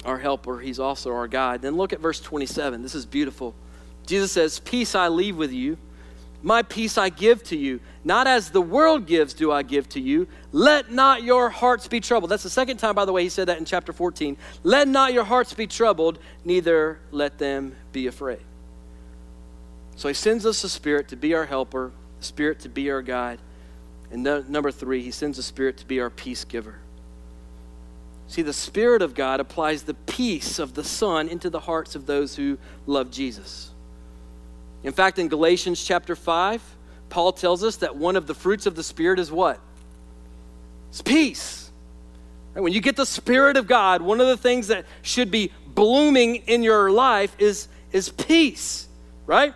[0.04, 1.62] our helper, He's also our guide.
[1.62, 2.82] Then look at verse 27.
[2.82, 3.54] This is beautiful.
[4.06, 5.76] Jesus says, Peace I leave with you,
[6.42, 7.80] my peace I give to you.
[8.04, 10.28] Not as the world gives, do I give to you.
[10.52, 12.30] Let not your hearts be troubled.
[12.30, 14.36] That's the second time, by the way, he said that in chapter 14.
[14.62, 18.44] Let not your hearts be troubled, neither let them be afraid.
[19.96, 21.90] So he sends us a spirit to be our helper,
[22.20, 23.40] a spirit to be our guide.
[24.12, 26.76] And no, number three, he sends a spirit to be our peace giver.
[28.28, 32.06] See, the Spirit of God applies the peace of the Son into the hearts of
[32.06, 33.70] those who love Jesus.
[34.82, 36.62] In fact, in Galatians chapter 5,
[37.08, 39.60] Paul tells us that one of the fruits of the Spirit is what?
[40.90, 41.70] It's peace.
[42.54, 45.52] And When you get the Spirit of God, one of the things that should be
[45.66, 48.88] blooming in your life is, is peace,
[49.26, 49.54] right?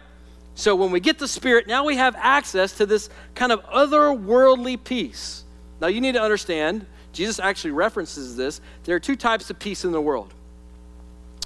[0.55, 4.85] So when we get the Spirit, now we have access to this kind of otherworldly
[4.85, 5.45] peace.
[5.81, 8.61] Now you need to understand, Jesus actually references this.
[8.85, 10.35] There are two types of peace in the world.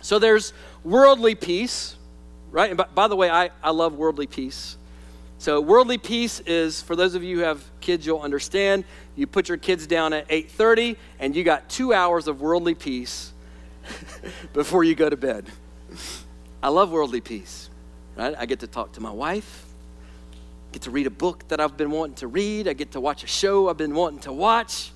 [0.03, 1.95] So there's worldly peace,
[2.55, 2.71] right?
[2.71, 4.79] And by, by the way, I, I love worldly peace.
[5.39, 8.85] So worldly peace is for those of you who have kids, you'll understand.
[9.17, 13.33] You put your kids down at 8:30 and you got 2 hours of worldly peace
[14.53, 15.47] before you go to bed.
[16.63, 17.69] I love worldly peace.
[18.17, 18.35] Right?
[18.39, 19.67] I get to talk to my wife.
[20.71, 22.69] Get to read a book that I've been wanting to read.
[22.69, 24.93] I get to watch a show I've been wanting to watch.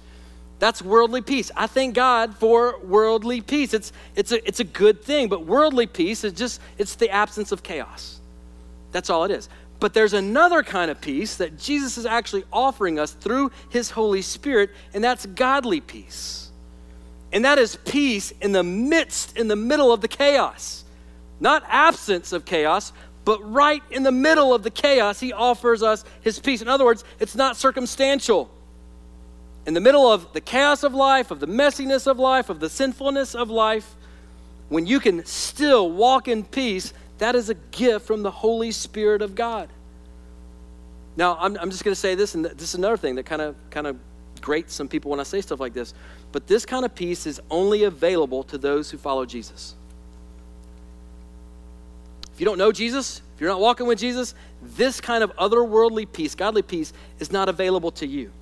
[0.58, 1.50] That's worldly peace.
[1.56, 3.72] I thank God for worldly peace.
[3.72, 7.52] It's, it's, a, it's a good thing, but worldly peace is just, it's the absence
[7.52, 8.20] of chaos.
[8.90, 9.48] That's all it is.
[9.80, 14.22] But there's another kind of peace that Jesus is actually offering us through his Holy
[14.22, 16.50] Spirit, and that's godly peace.
[17.32, 20.84] And that is peace in the midst, in the middle of the chaos.
[21.38, 22.92] Not absence of chaos,
[23.24, 26.62] but right in the middle of the chaos, he offers us his peace.
[26.62, 28.50] In other words, it's not circumstantial
[29.68, 32.70] in the middle of the chaos of life, of the messiness of life, of the
[32.70, 33.96] sinfulness of life,
[34.70, 39.20] when you can still walk in peace, that is a gift from the Holy Spirit
[39.20, 39.68] of God.
[41.18, 43.42] Now, I'm, I'm just going to say this, and this is another thing that kind
[43.42, 43.98] of kind of
[44.40, 45.92] grates some people when I say stuff like this.
[46.32, 49.74] But this kind of peace is only available to those who follow Jesus.
[52.32, 56.10] If you don't know Jesus, if you're not walking with Jesus, this kind of otherworldly
[56.10, 58.32] peace, godly peace, is not available to you.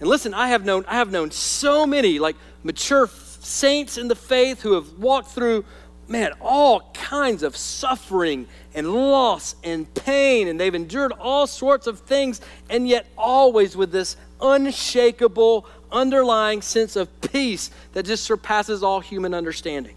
[0.00, 4.16] And listen, I have known I have known so many like mature saints in the
[4.16, 5.64] faith who have walked through
[6.08, 12.00] man all kinds of suffering and loss and pain and they've endured all sorts of
[12.00, 19.00] things and yet always with this unshakable underlying sense of peace that just surpasses all
[19.00, 19.96] human understanding.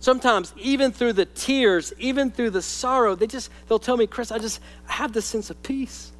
[0.00, 4.32] Sometimes even through the tears, even through the sorrow, they just they'll tell me, "Chris,
[4.32, 6.11] I just have this sense of peace."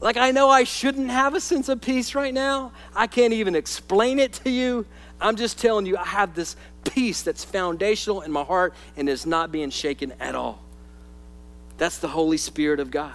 [0.00, 2.72] Like, I know I shouldn't have a sense of peace right now.
[2.96, 4.86] I can't even explain it to you.
[5.20, 9.26] I'm just telling you, I have this peace that's foundational in my heart and is
[9.26, 10.62] not being shaken at all.
[11.76, 13.14] That's the Holy Spirit of God.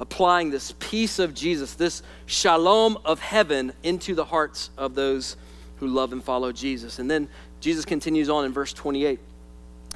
[0.00, 5.36] Applying this peace of Jesus, this shalom of heaven into the hearts of those
[5.76, 6.98] who love and follow Jesus.
[6.98, 7.28] And then
[7.60, 9.18] Jesus continues on in verse 28.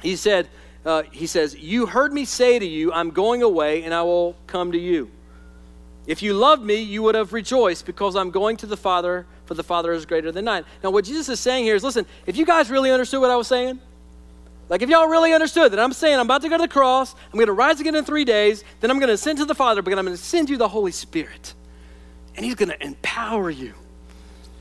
[0.01, 0.49] He said,
[0.85, 4.35] uh, He says, You heard me say to you, I'm going away and I will
[4.47, 5.09] come to you.
[6.05, 9.53] If you loved me, you would have rejoiced because I'm going to the Father, for
[9.53, 10.63] the Father is greater than I.
[10.83, 13.35] Now, what Jesus is saying here is listen, if you guys really understood what I
[13.35, 13.79] was saying,
[14.69, 17.13] like if y'all really understood that I'm saying I'm about to go to the cross,
[17.13, 19.55] I'm going to rise again in three days, then I'm going to ascend to the
[19.55, 21.53] Father, but I'm going to send you the Holy Spirit.
[22.35, 23.73] And He's going to empower you.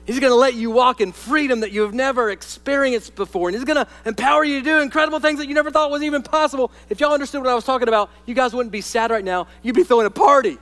[0.05, 3.49] He's going to let you walk in freedom that you have never experienced before.
[3.49, 6.03] And He's going to empower you to do incredible things that you never thought was
[6.03, 6.71] even possible.
[6.89, 9.49] If y'all understood what I was talking about, you guys wouldn't be sad right now.
[9.63, 10.59] You'd be throwing a party.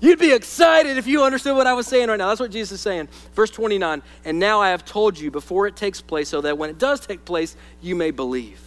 [0.00, 2.28] You'd be excited if you understood what I was saying right now.
[2.28, 3.08] That's what Jesus is saying.
[3.34, 6.70] Verse 29 And now I have told you before it takes place, so that when
[6.70, 8.62] it does take place, you may believe.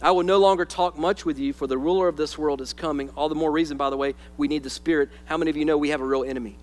[0.00, 2.72] I will no longer talk much with you, for the ruler of this world is
[2.72, 3.10] coming.
[3.10, 5.10] All the more reason, by the way, we need the Spirit.
[5.26, 6.56] How many of you know we have a real enemy?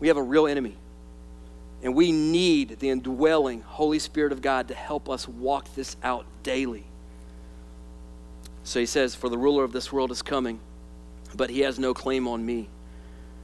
[0.00, 0.76] We have a real enemy.
[1.82, 6.24] And we need the indwelling Holy Spirit of God to help us walk this out
[6.42, 6.84] daily.
[8.64, 10.58] So he says, For the ruler of this world is coming
[11.34, 12.68] but he has no claim on me.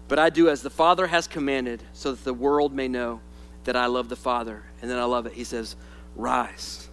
[0.08, 3.20] But I do as the Father has commanded, so that the world may know
[3.64, 4.62] that I love the Father.
[4.80, 5.34] And then I love it.
[5.34, 5.76] He says,
[6.16, 6.88] Rise,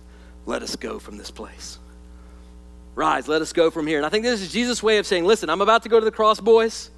[0.46, 1.80] let us go from this place.
[2.96, 3.98] Rise, let us go from here.
[3.98, 6.06] And I think this is Jesus' way of saying, Listen, I'm about to go to
[6.06, 6.92] the cross, boys.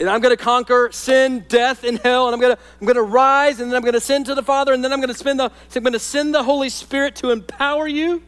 [0.00, 2.28] And I'm going to conquer sin, death, and hell.
[2.28, 4.34] And I'm going to, I'm going to rise, and then I'm going to send to
[4.34, 6.68] the Father, and then I'm going to spend the, I'm going to send the Holy
[6.68, 8.22] Spirit to empower you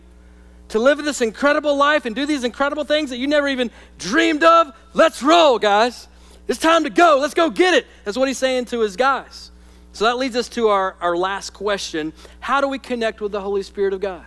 [0.71, 4.45] to live this incredible life and do these incredible things that you never even dreamed
[4.45, 6.09] of, let's roll, guys.
[6.49, 7.19] It's time to go.
[7.21, 7.87] Let's go get it.
[8.05, 9.51] That's what he's saying to his guys.
[9.93, 13.41] So that leads us to our, our last question How do we connect with the
[13.41, 14.27] Holy Spirit of God?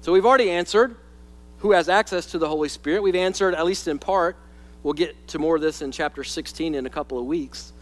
[0.00, 0.96] So we've already answered
[1.58, 3.02] who has access to the Holy Spirit.
[3.02, 4.36] We've answered, at least in part,
[4.82, 7.72] we'll get to more of this in chapter 16 in a couple of weeks.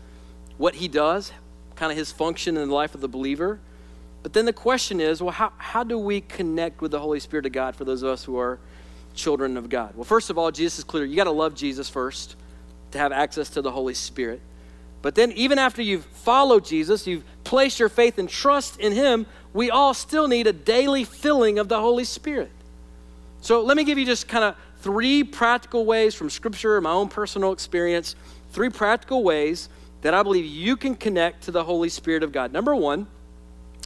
[0.58, 1.32] What he does,
[1.76, 3.58] kind of his function in the life of the believer.
[4.22, 7.46] But then the question is well, how, how do we connect with the Holy Spirit
[7.46, 8.58] of God for those of us who are
[9.14, 9.94] children of God?
[9.94, 11.04] Well, first of all, Jesus is clear.
[11.04, 12.36] You got to love Jesus first
[12.90, 14.40] to have access to the Holy Spirit.
[15.02, 19.24] But then, even after you've followed Jesus, you've placed your faith and trust in Him,
[19.54, 22.50] we all still need a daily filling of the Holy Spirit.
[23.40, 27.08] So, let me give you just kind of three practical ways from Scripture, my own
[27.08, 28.14] personal experience,
[28.50, 29.70] three practical ways
[30.02, 32.52] that I believe you can connect to the Holy Spirit of God.
[32.52, 33.06] Number one,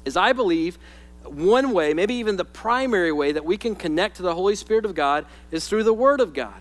[0.05, 0.79] is I believe
[1.25, 4.85] one way, maybe even the primary way that we can connect to the Holy Spirit
[4.85, 6.55] of God is through the Word of God.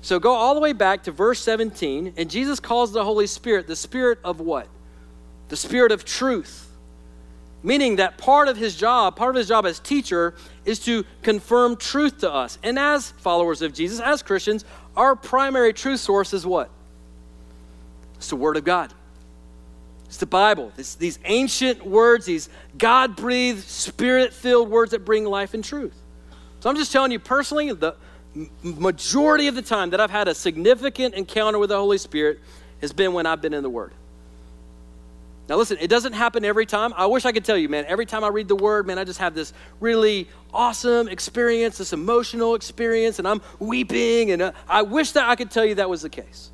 [0.00, 3.66] So go all the way back to verse 17, and Jesus calls the Holy Spirit
[3.66, 4.68] the Spirit of what?
[5.48, 6.68] The Spirit of truth.
[7.62, 11.76] Meaning that part of his job, part of his job as teacher, is to confirm
[11.76, 12.58] truth to us.
[12.64, 14.64] And as followers of Jesus, as Christians,
[14.96, 16.70] our primary truth source is what?
[18.16, 18.92] It's the Word of God.
[20.12, 20.70] It's the Bible.
[20.76, 25.94] It's these ancient words, these God breathed, spirit filled words that bring life and truth.
[26.60, 27.96] So I'm just telling you personally, the
[28.62, 32.40] majority of the time that I've had a significant encounter with the Holy Spirit
[32.82, 33.94] has been when I've been in the Word.
[35.48, 36.92] Now, listen, it doesn't happen every time.
[36.94, 39.04] I wish I could tell you, man, every time I read the Word, man, I
[39.04, 44.30] just have this really awesome experience, this emotional experience, and I'm weeping.
[44.30, 46.50] And uh, I wish that I could tell you that was the case.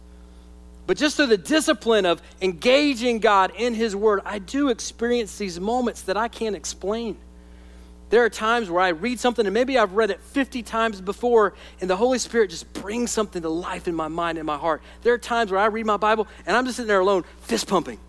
[0.89, 5.61] But just through the discipline of engaging God in His Word, I do experience these
[5.61, 7.19] moments that I can't explain.
[8.09, 11.53] There are times where I read something and maybe I've read it 50 times before,
[11.83, 14.81] and the Holy Spirit just brings something to life in my mind and my heart.
[15.03, 17.69] There are times where I read my Bible and I'm just sitting there alone, fist
[17.69, 18.01] pumping.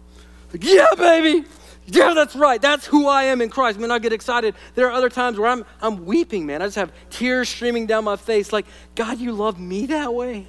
[0.54, 1.46] Like, yeah, baby.
[1.86, 2.62] Yeah, that's right.
[2.62, 3.78] That's who I am in Christ.
[3.78, 4.56] I mean, I get excited.
[4.76, 6.62] There are other times where I'm, I'm weeping, man.
[6.62, 8.54] I just have tears streaming down my face.
[8.54, 10.48] Like, God, you love me that way?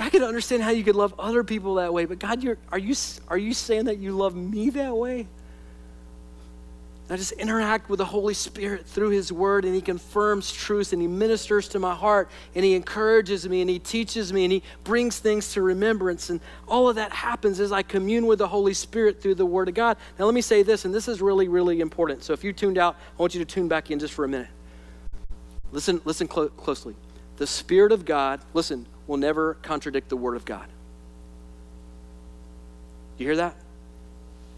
[0.00, 2.78] I could understand how you could love other people that way, but God, you're, are,
[2.78, 2.94] you,
[3.28, 5.26] are you saying that you love me that way?
[7.10, 11.00] I just interact with the Holy Spirit through His Word, and He confirms truth, and
[11.00, 14.62] He ministers to my heart, and He encourages me, and He teaches me, and He
[14.84, 16.28] brings things to remembrance.
[16.28, 19.68] And all of that happens as I commune with the Holy Spirit through the Word
[19.68, 19.96] of God.
[20.18, 22.22] Now, let me say this, and this is really, really important.
[22.24, 24.28] So, if you tuned out, I want you to tune back in just for a
[24.28, 24.48] minute.
[25.72, 26.94] Listen, listen clo- closely.
[27.38, 30.68] The Spirit of God, listen, will never contradict the Word of God.
[33.16, 33.56] You hear that?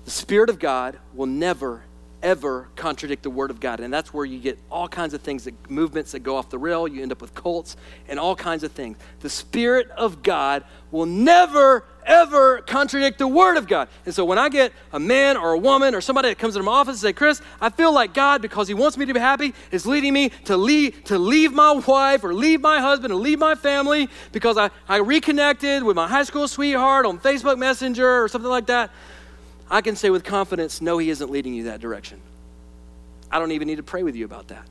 [0.05, 1.85] The Spirit of God will never
[2.23, 3.81] ever contradict the word of God.
[3.81, 6.59] And that's where you get all kinds of things, that, movements that go off the
[6.59, 6.87] rail.
[6.87, 7.77] You end up with cults
[8.09, 8.97] and all kinds of things.
[9.21, 13.89] The Spirit of God will never, ever contradict the word of God.
[14.05, 16.65] And so when I get a man or a woman or somebody that comes into
[16.65, 19.21] my office and say, Chris, I feel like God, because he wants me to be
[19.21, 23.17] happy, is leading me to leave, to leave my wife or leave my husband or
[23.17, 28.25] leave my family because I, I reconnected with my high school sweetheart on Facebook Messenger
[28.25, 28.91] or something like that.
[29.71, 32.21] I can say with confidence, no, He isn't leading you that direction.
[33.31, 34.67] I don't even need to pray with you about that.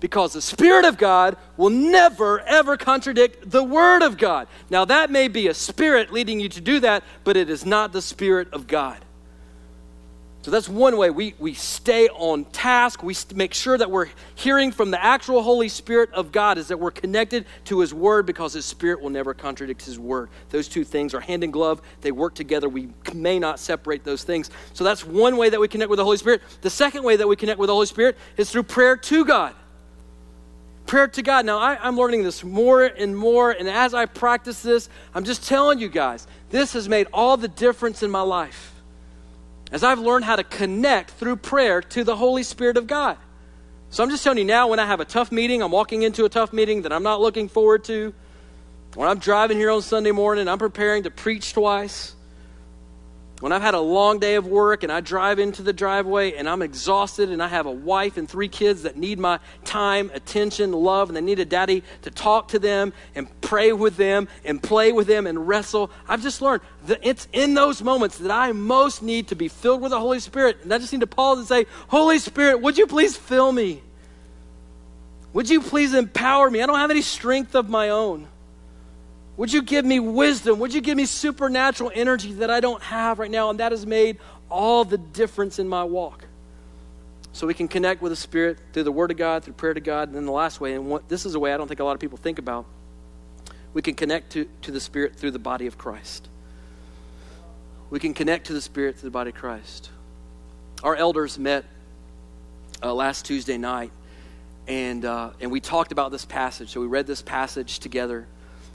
[0.00, 4.48] Because the Spirit of God will never, ever contradict the Word of God.
[4.68, 7.92] Now, that may be a spirit leading you to do that, but it is not
[7.92, 8.98] the Spirit of God.
[10.42, 13.02] So that's one way we, we stay on task.
[13.02, 16.78] We make sure that we're hearing from the actual Holy Spirit of God, is that
[16.78, 20.30] we're connected to His Word because His Spirit will never contradict His Word.
[20.48, 22.70] Those two things are hand in glove, they work together.
[22.70, 24.50] We may not separate those things.
[24.72, 26.40] So that's one way that we connect with the Holy Spirit.
[26.62, 29.54] The second way that we connect with the Holy Spirit is through prayer to God.
[30.86, 31.44] Prayer to God.
[31.44, 35.46] Now, I, I'm learning this more and more, and as I practice this, I'm just
[35.46, 38.79] telling you guys, this has made all the difference in my life
[39.72, 43.16] as I've learned how to connect through prayer to the Holy Spirit of God.
[43.90, 46.24] So I'm just telling you now, when I have a tough meeting, I'm walking into
[46.24, 48.14] a tough meeting that I'm not looking forward to.
[48.94, 52.14] When I'm driving here on Sunday morning, I'm preparing to preach twice.
[53.40, 56.46] When I've had a long day of work and I drive into the driveway and
[56.46, 60.72] I'm exhausted and I have a wife and three kids that need my time, attention,
[60.72, 64.62] love, and they need a daddy to talk to them and pray with them and
[64.62, 68.52] play with them and wrestle, I've just learned that it's in those moments that I
[68.52, 70.58] most need to be filled with the Holy Spirit.
[70.62, 73.82] And I just need to pause and say, Holy Spirit, would you please fill me?
[75.32, 76.60] Would you please empower me?
[76.60, 78.28] I don't have any strength of my own.
[79.40, 80.58] Would you give me wisdom?
[80.58, 83.48] Would you give me supernatural energy that I don't have right now?
[83.48, 84.18] And that has made
[84.50, 86.26] all the difference in my walk.
[87.32, 89.80] So we can connect with the Spirit through the Word of God, through prayer to
[89.80, 90.08] God.
[90.08, 91.84] And then the last way, and what, this is a way I don't think a
[91.84, 92.66] lot of people think about,
[93.72, 96.28] we can connect to, to the Spirit through the body of Christ.
[97.88, 99.88] We can connect to the Spirit through the body of Christ.
[100.84, 101.64] Our elders met
[102.82, 103.90] uh, last Tuesday night,
[104.68, 106.68] and, uh, and we talked about this passage.
[106.68, 108.26] So we read this passage together.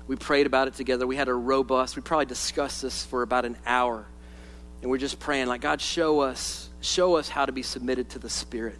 [0.07, 1.07] We prayed about it together.
[1.07, 4.05] We had a robust, we probably discussed this for about an hour.
[4.81, 8.19] And we're just praying, like, God, show us, show us how to be submitted to
[8.19, 8.77] the Spirit.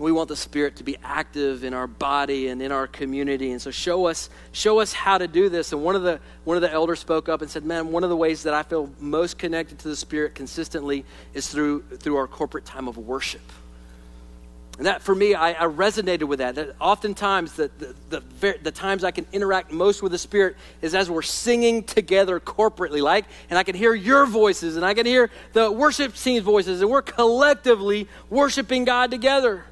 [0.00, 3.52] We want the Spirit to be active in our body and in our community.
[3.52, 5.72] And so show us, show us how to do this.
[5.72, 8.10] And one of the one of the elders spoke up and said, Man, one of
[8.10, 12.26] the ways that I feel most connected to the Spirit consistently is through through our
[12.26, 13.52] corporate time of worship.
[14.76, 16.56] And that for me, I, I resonated with that.
[16.56, 20.96] That oftentimes, the, the, the, the, times I can interact most with the Spirit is
[20.96, 25.06] as we're singing together corporately, like, and I can hear your voices and I can
[25.06, 29.64] hear the worship team's voices, and we're collectively worshiping God together.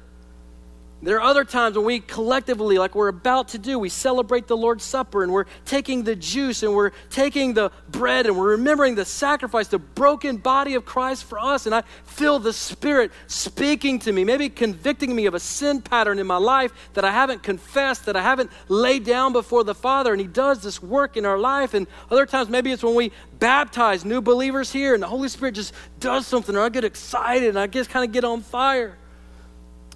[1.03, 4.55] There are other times when we collectively, like we're about to do, we celebrate the
[4.55, 8.95] Lord's Supper and we're taking the juice and we're taking the bread and we're remembering
[8.95, 11.65] the sacrifice, the broken body of Christ for us.
[11.65, 16.19] And I feel the Spirit speaking to me, maybe convicting me of a sin pattern
[16.19, 20.13] in my life that I haven't confessed, that I haven't laid down before the Father.
[20.13, 21.73] And He does this work in our life.
[21.73, 25.55] And other times, maybe it's when we baptize new believers here and the Holy Spirit
[25.55, 28.97] just does something, or I get excited and I just kind of get on fire.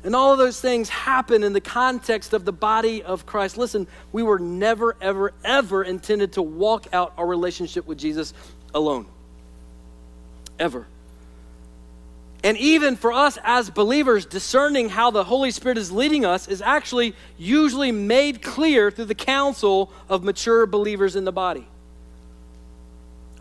[0.07, 3.57] And all of those things happen in the context of the body of Christ.
[3.57, 8.33] Listen, we were never, ever, ever intended to walk out our relationship with Jesus
[8.73, 9.05] alone.
[10.57, 10.87] Ever.
[12.41, 16.61] And even for us as believers, discerning how the Holy Spirit is leading us is
[16.61, 21.67] actually usually made clear through the counsel of mature believers in the body.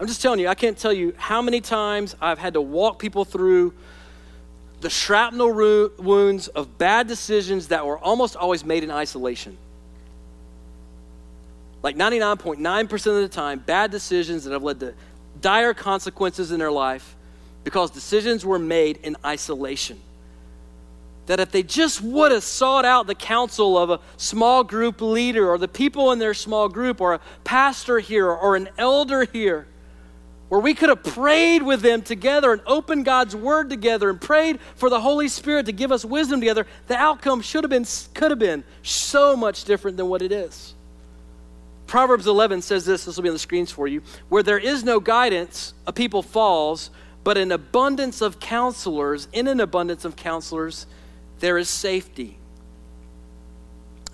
[0.01, 2.99] I'm just telling you, I can't tell you how many times I've had to walk
[2.99, 3.73] people through
[4.87, 5.53] the shrapnel
[5.99, 9.59] wounds of bad decisions that were almost always made in isolation.
[11.83, 14.95] Like 99.9% of the time, bad decisions that have led to
[15.41, 17.17] dire consequences in their life
[17.65, 19.99] because decisions were made in isolation.
[21.27, 25.51] That if they just would have sought out the counsel of a small group leader
[25.51, 29.67] or the people in their small group or a pastor here or an elder here,
[30.49, 34.61] where we could have prayed with them together and opened God's word together and prayed
[34.77, 38.31] for the Holy Spirit to give us wisdom together, the outcome should have been could
[38.31, 40.75] have been so much different than what it is.
[41.87, 44.03] Proverbs 11 says this, this will be on the screens for you.
[44.29, 46.91] Where there is no guidance, a people falls,
[47.23, 50.87] but an abundance of counselors, in an abundance of counselors,
[51.39, 52.39] there is safety.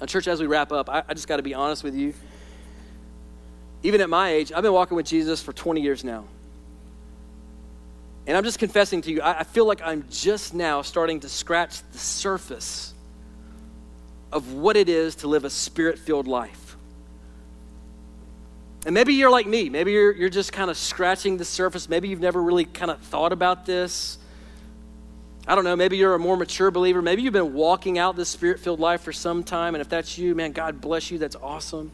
[0.01, 2.13] Now, church, as we wrap up, I, I just got to be honest with you
[3.83, 6.25] even at my age, I've been walking with Jesus for 20 years now.
[8.27, 11.83] And I'm just confessing to you, I, feel like I'm just now starting to scratch
[11.91, 12.95] the surface
[14.31, 16.77] of what it is to live a spirit filled life.
[18.87, 19.69] And maybe you're like me.
[19.69, 21.89] Maybe you're, you're just kind of scratching the surface.
[21.89, 24.19] Maybe you've never really kind of thought about this.
[25.47, 27.03] I don't know, maybe you're a more mature believer.
[27.03, 29.75] Maybe you've been walking out this spirit filled life for some time.
[29.75, 31.19] And if that's you, man, God bless you.
[31.19, 31.91] That's awesome.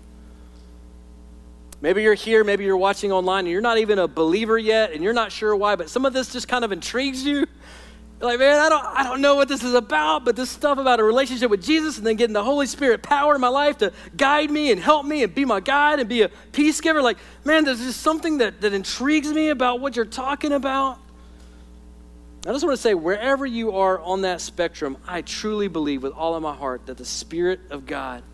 [1.81, 5.03] Maybe you're here, maybe you're watching online, and you're not even a believer yet, and
[5.03, 7.47] you're not sure why, but some of this just kind of intrigues you.
[8.20, 10.79] You're like, man, I don't, I don't know what this is about, but this stuff
[10.79, 13.79] about a relationship with Jesus and then getting the Holy Spirit power in my life
[13.79, 17.01] to guide me and help me and be my guide and be a peace giver.
[17.01, 20.99] Like, man, there's just something that, that intrigues me about what you're talking about.
[22.45, 26.12] I just want to say, wherever you are on that spectrum, I truly believe with
[26.12, 28.24] all of my heart that the Spirit of God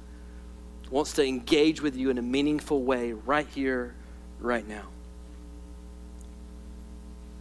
[0.90, 3.94] wants to engage with you in a meaningful way right here,
[4.38, 4.84] right now.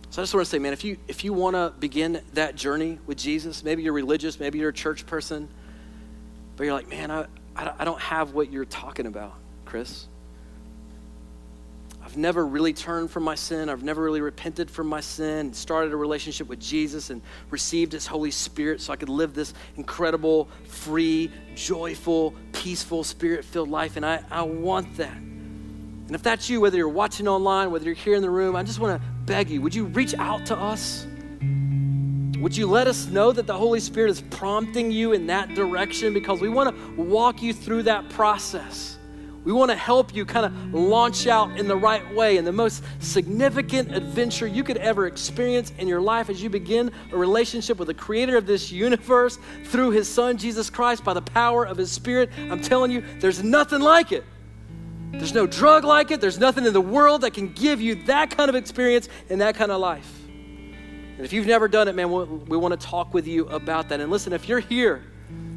[0.10, 2.56] So I just want to say, man, if you if you want to begin that
[2.56, 5.50] journey with Jesus, maybe you're religious, maybe you're a church person,
[6.56, 7.26] but you're like, man, I,
[7.56, 9.34] I don't have what you're talking about,
[9.66, 10.08] Chris.
[12.14, 13.70] I've never really turned from my sin.
[13.70, 18.06] I've never really repented from my sin, started a relationship with Jesus and received his
[18.06, 23.98] Holy Spirit so I could live this incredible, free, joyful, peaceful, spirit filled life.
[23.98, 25.16] And I, I want that.
[25.18, 28.62] And if that's you, whether you're watching online, whether you're here in the room, I
[28.62, 31.08] just want to beg you would you reach out to us?
[32.38, 36.14] Would you let us know that the Holy Spirit is prompting you in that direction?
[36.14, 39.00] Because we want to walk you through that process.
[39.44, 42.52] We want to help you kind of launch out in the right way in the
[42.52, 47.78] most significant adventure you could ever experience in your life as you begin a relationship
[47.78, 51.78] with the creator of this universe through his son, Jesus Christ, by the power of
[51.78, 52.30] his spirit.
[52.38, 54.24] I'm telling you, there's nothing like it.
[55.12, 56.22] There's no drug like it.
[56.22, 59.56] There's nothing in the world that can give you that kind of experience and that
[59.56, 60.10] kind of life.
[60.26, 62.10] And if you've never done it, man,
[62.46, 64.00] we want to talk with you about that.
[64.00, 65.04] And listen, if you're here,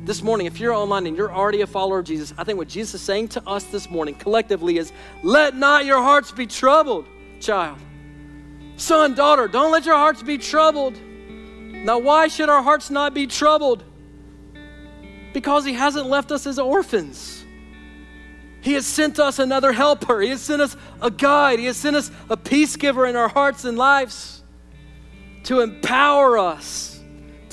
[0.07, 2.69] this morning, if you're online and you're already a follower of Jesus, I think what
[2.69, 4.93] Jesus is saying to us this morning collectively is
[5.25, 7.07] let not your hearts be troubled,
[7.41, 7.79] child.
[8.77, 10.97] Son, daughter, don't let your hearts be troubled.
[10.99, 13.83] Now, why should our hearts not be troubled?
[15.33, 17.45] Because He hasn't left us as orphans.
[18.61, 20.21] He has sent us another helper.
[20.21, 21.59] He has sent us a guide.
[21.59, 24.43] He has sent us a peace giver in our hearts and lives
[25.45, 26.96] to empower us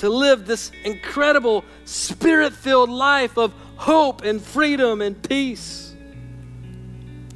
[0.04, 5.96] to live this incredible spirit filled life of hope and freedom and peace.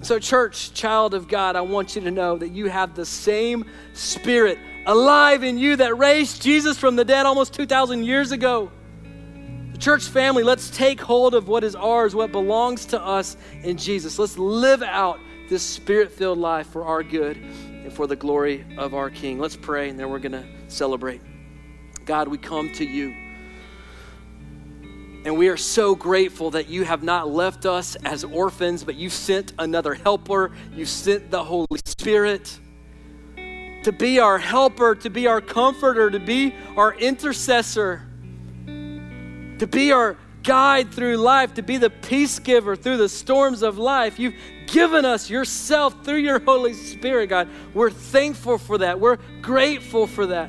[0.03, 3.64] So, church, child of God, I want you to know that you have the same
[3.95, 8.71] spirit alive in you that raised Jesus from the dead almost 2,000 years ago.
[9.79, 14.19] Church family, let's take hold of what is ours, what belongs to us in Jesus.
[14.19, 18.93] Let's live out this spirit filled life for our good and for the glory of
[18.93, 19.39] our King.
[19.39, 21.23] Let's pray, and then we're going to celebrate.
[22.09, 23.15] God, we come to you.
[25.27, 29.13] And we are so grateful that you have not left us as orphans, but you've
[29.13, 30.51] sent another helper.
[30.75, 32.59] You've sent the Holy Spirit
[33.37, 38.09] to be our helper, to be our comforter, to be our intercessor,
[38.67, 43.77] to be our guide through life, to be the peace giver through the storms of
[43.77, 44.19] life.
[44.19, 44.37] You've
[44.67, 47.51] given us yourself through your Holy Spirit, God.
[47.75, 48.99] We're thankful for that.
[48.99, 50.49] We're grateful for that.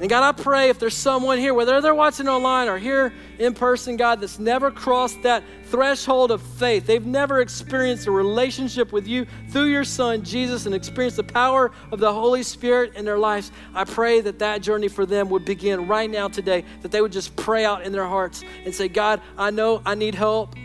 [0.00, 3.54] And God, I pray if there's someone here, whether they're watching online or here in
[3.54, 9.06] person, God, that's never crossed that threshold of faith, they've never experienced a relationship with
[9.06, 13.18] you through your Son, Jesus, and experienced the power of the Holy Spirit in their
[13.18, 17.00] lives, I pray that that journey for them would begin right now today, that they
[17.00, 20.56] would just pray out in their hearts and say, God, I know I need help.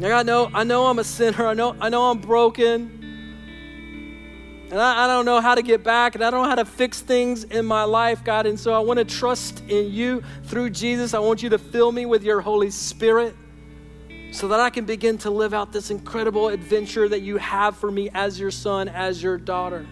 [0.00, 1.48] I know, I know I'm a sinner.
[1.48, 2.97] I know, I know I'm broken.
[4.70, 6.64] And I, I, don't know how to get back, and I don't know how to
[6.64, 8.46] fix things in my life, God.
[8.46, 11.14] And so I want to trust in you through Jesus.
[11.14, 13.34] I want you to fill me with your Holy Spirit
[14.30, 17.90] so that I can begin to live out this incredible adventure that you have for
[17.90, 19.86] me as your son, as your daughter.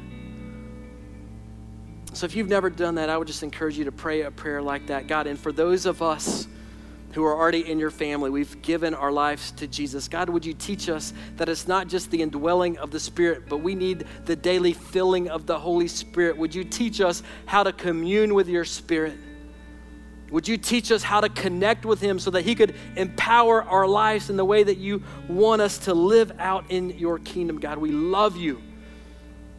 [2.13, 4.61] So if you've never done that, I would just encourage you to pray a prayer
[4.61, 5.27] like that, God.
[5.27, 6.49] And for those of us,
[7.17, 8.29] who are already in your family.
[8.29, 10.07] We've given our lives to Jesus.
[10.07, 13.63] God, would you teach us that it's not just the indwelling of the Spirit, but
[13.63, 16.37] we need the daily filling of the Holy Spirit?
[16.37, 19.15] Would you teach us how to commune with your Spirit?
[20.31, 23.87] Would you teach us how to connect with Him so that He could empower our
[23.87, 27.79] lives in the way that you want us to live out in your kingdom, God?
[27.79, 28.61] We love you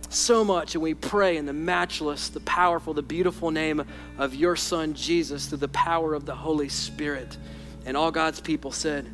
[0.10, 3.84] so much, and we pray in the matchless, the powerful, the beautiful name
[4.18, 7.38] of your Son, Jesus, through the power of the Holy Spirit.
[7.86, 9.06] And all God's people said,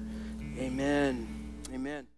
[0.58, 1.56] Amen.
[1.74, 2.13] Amen.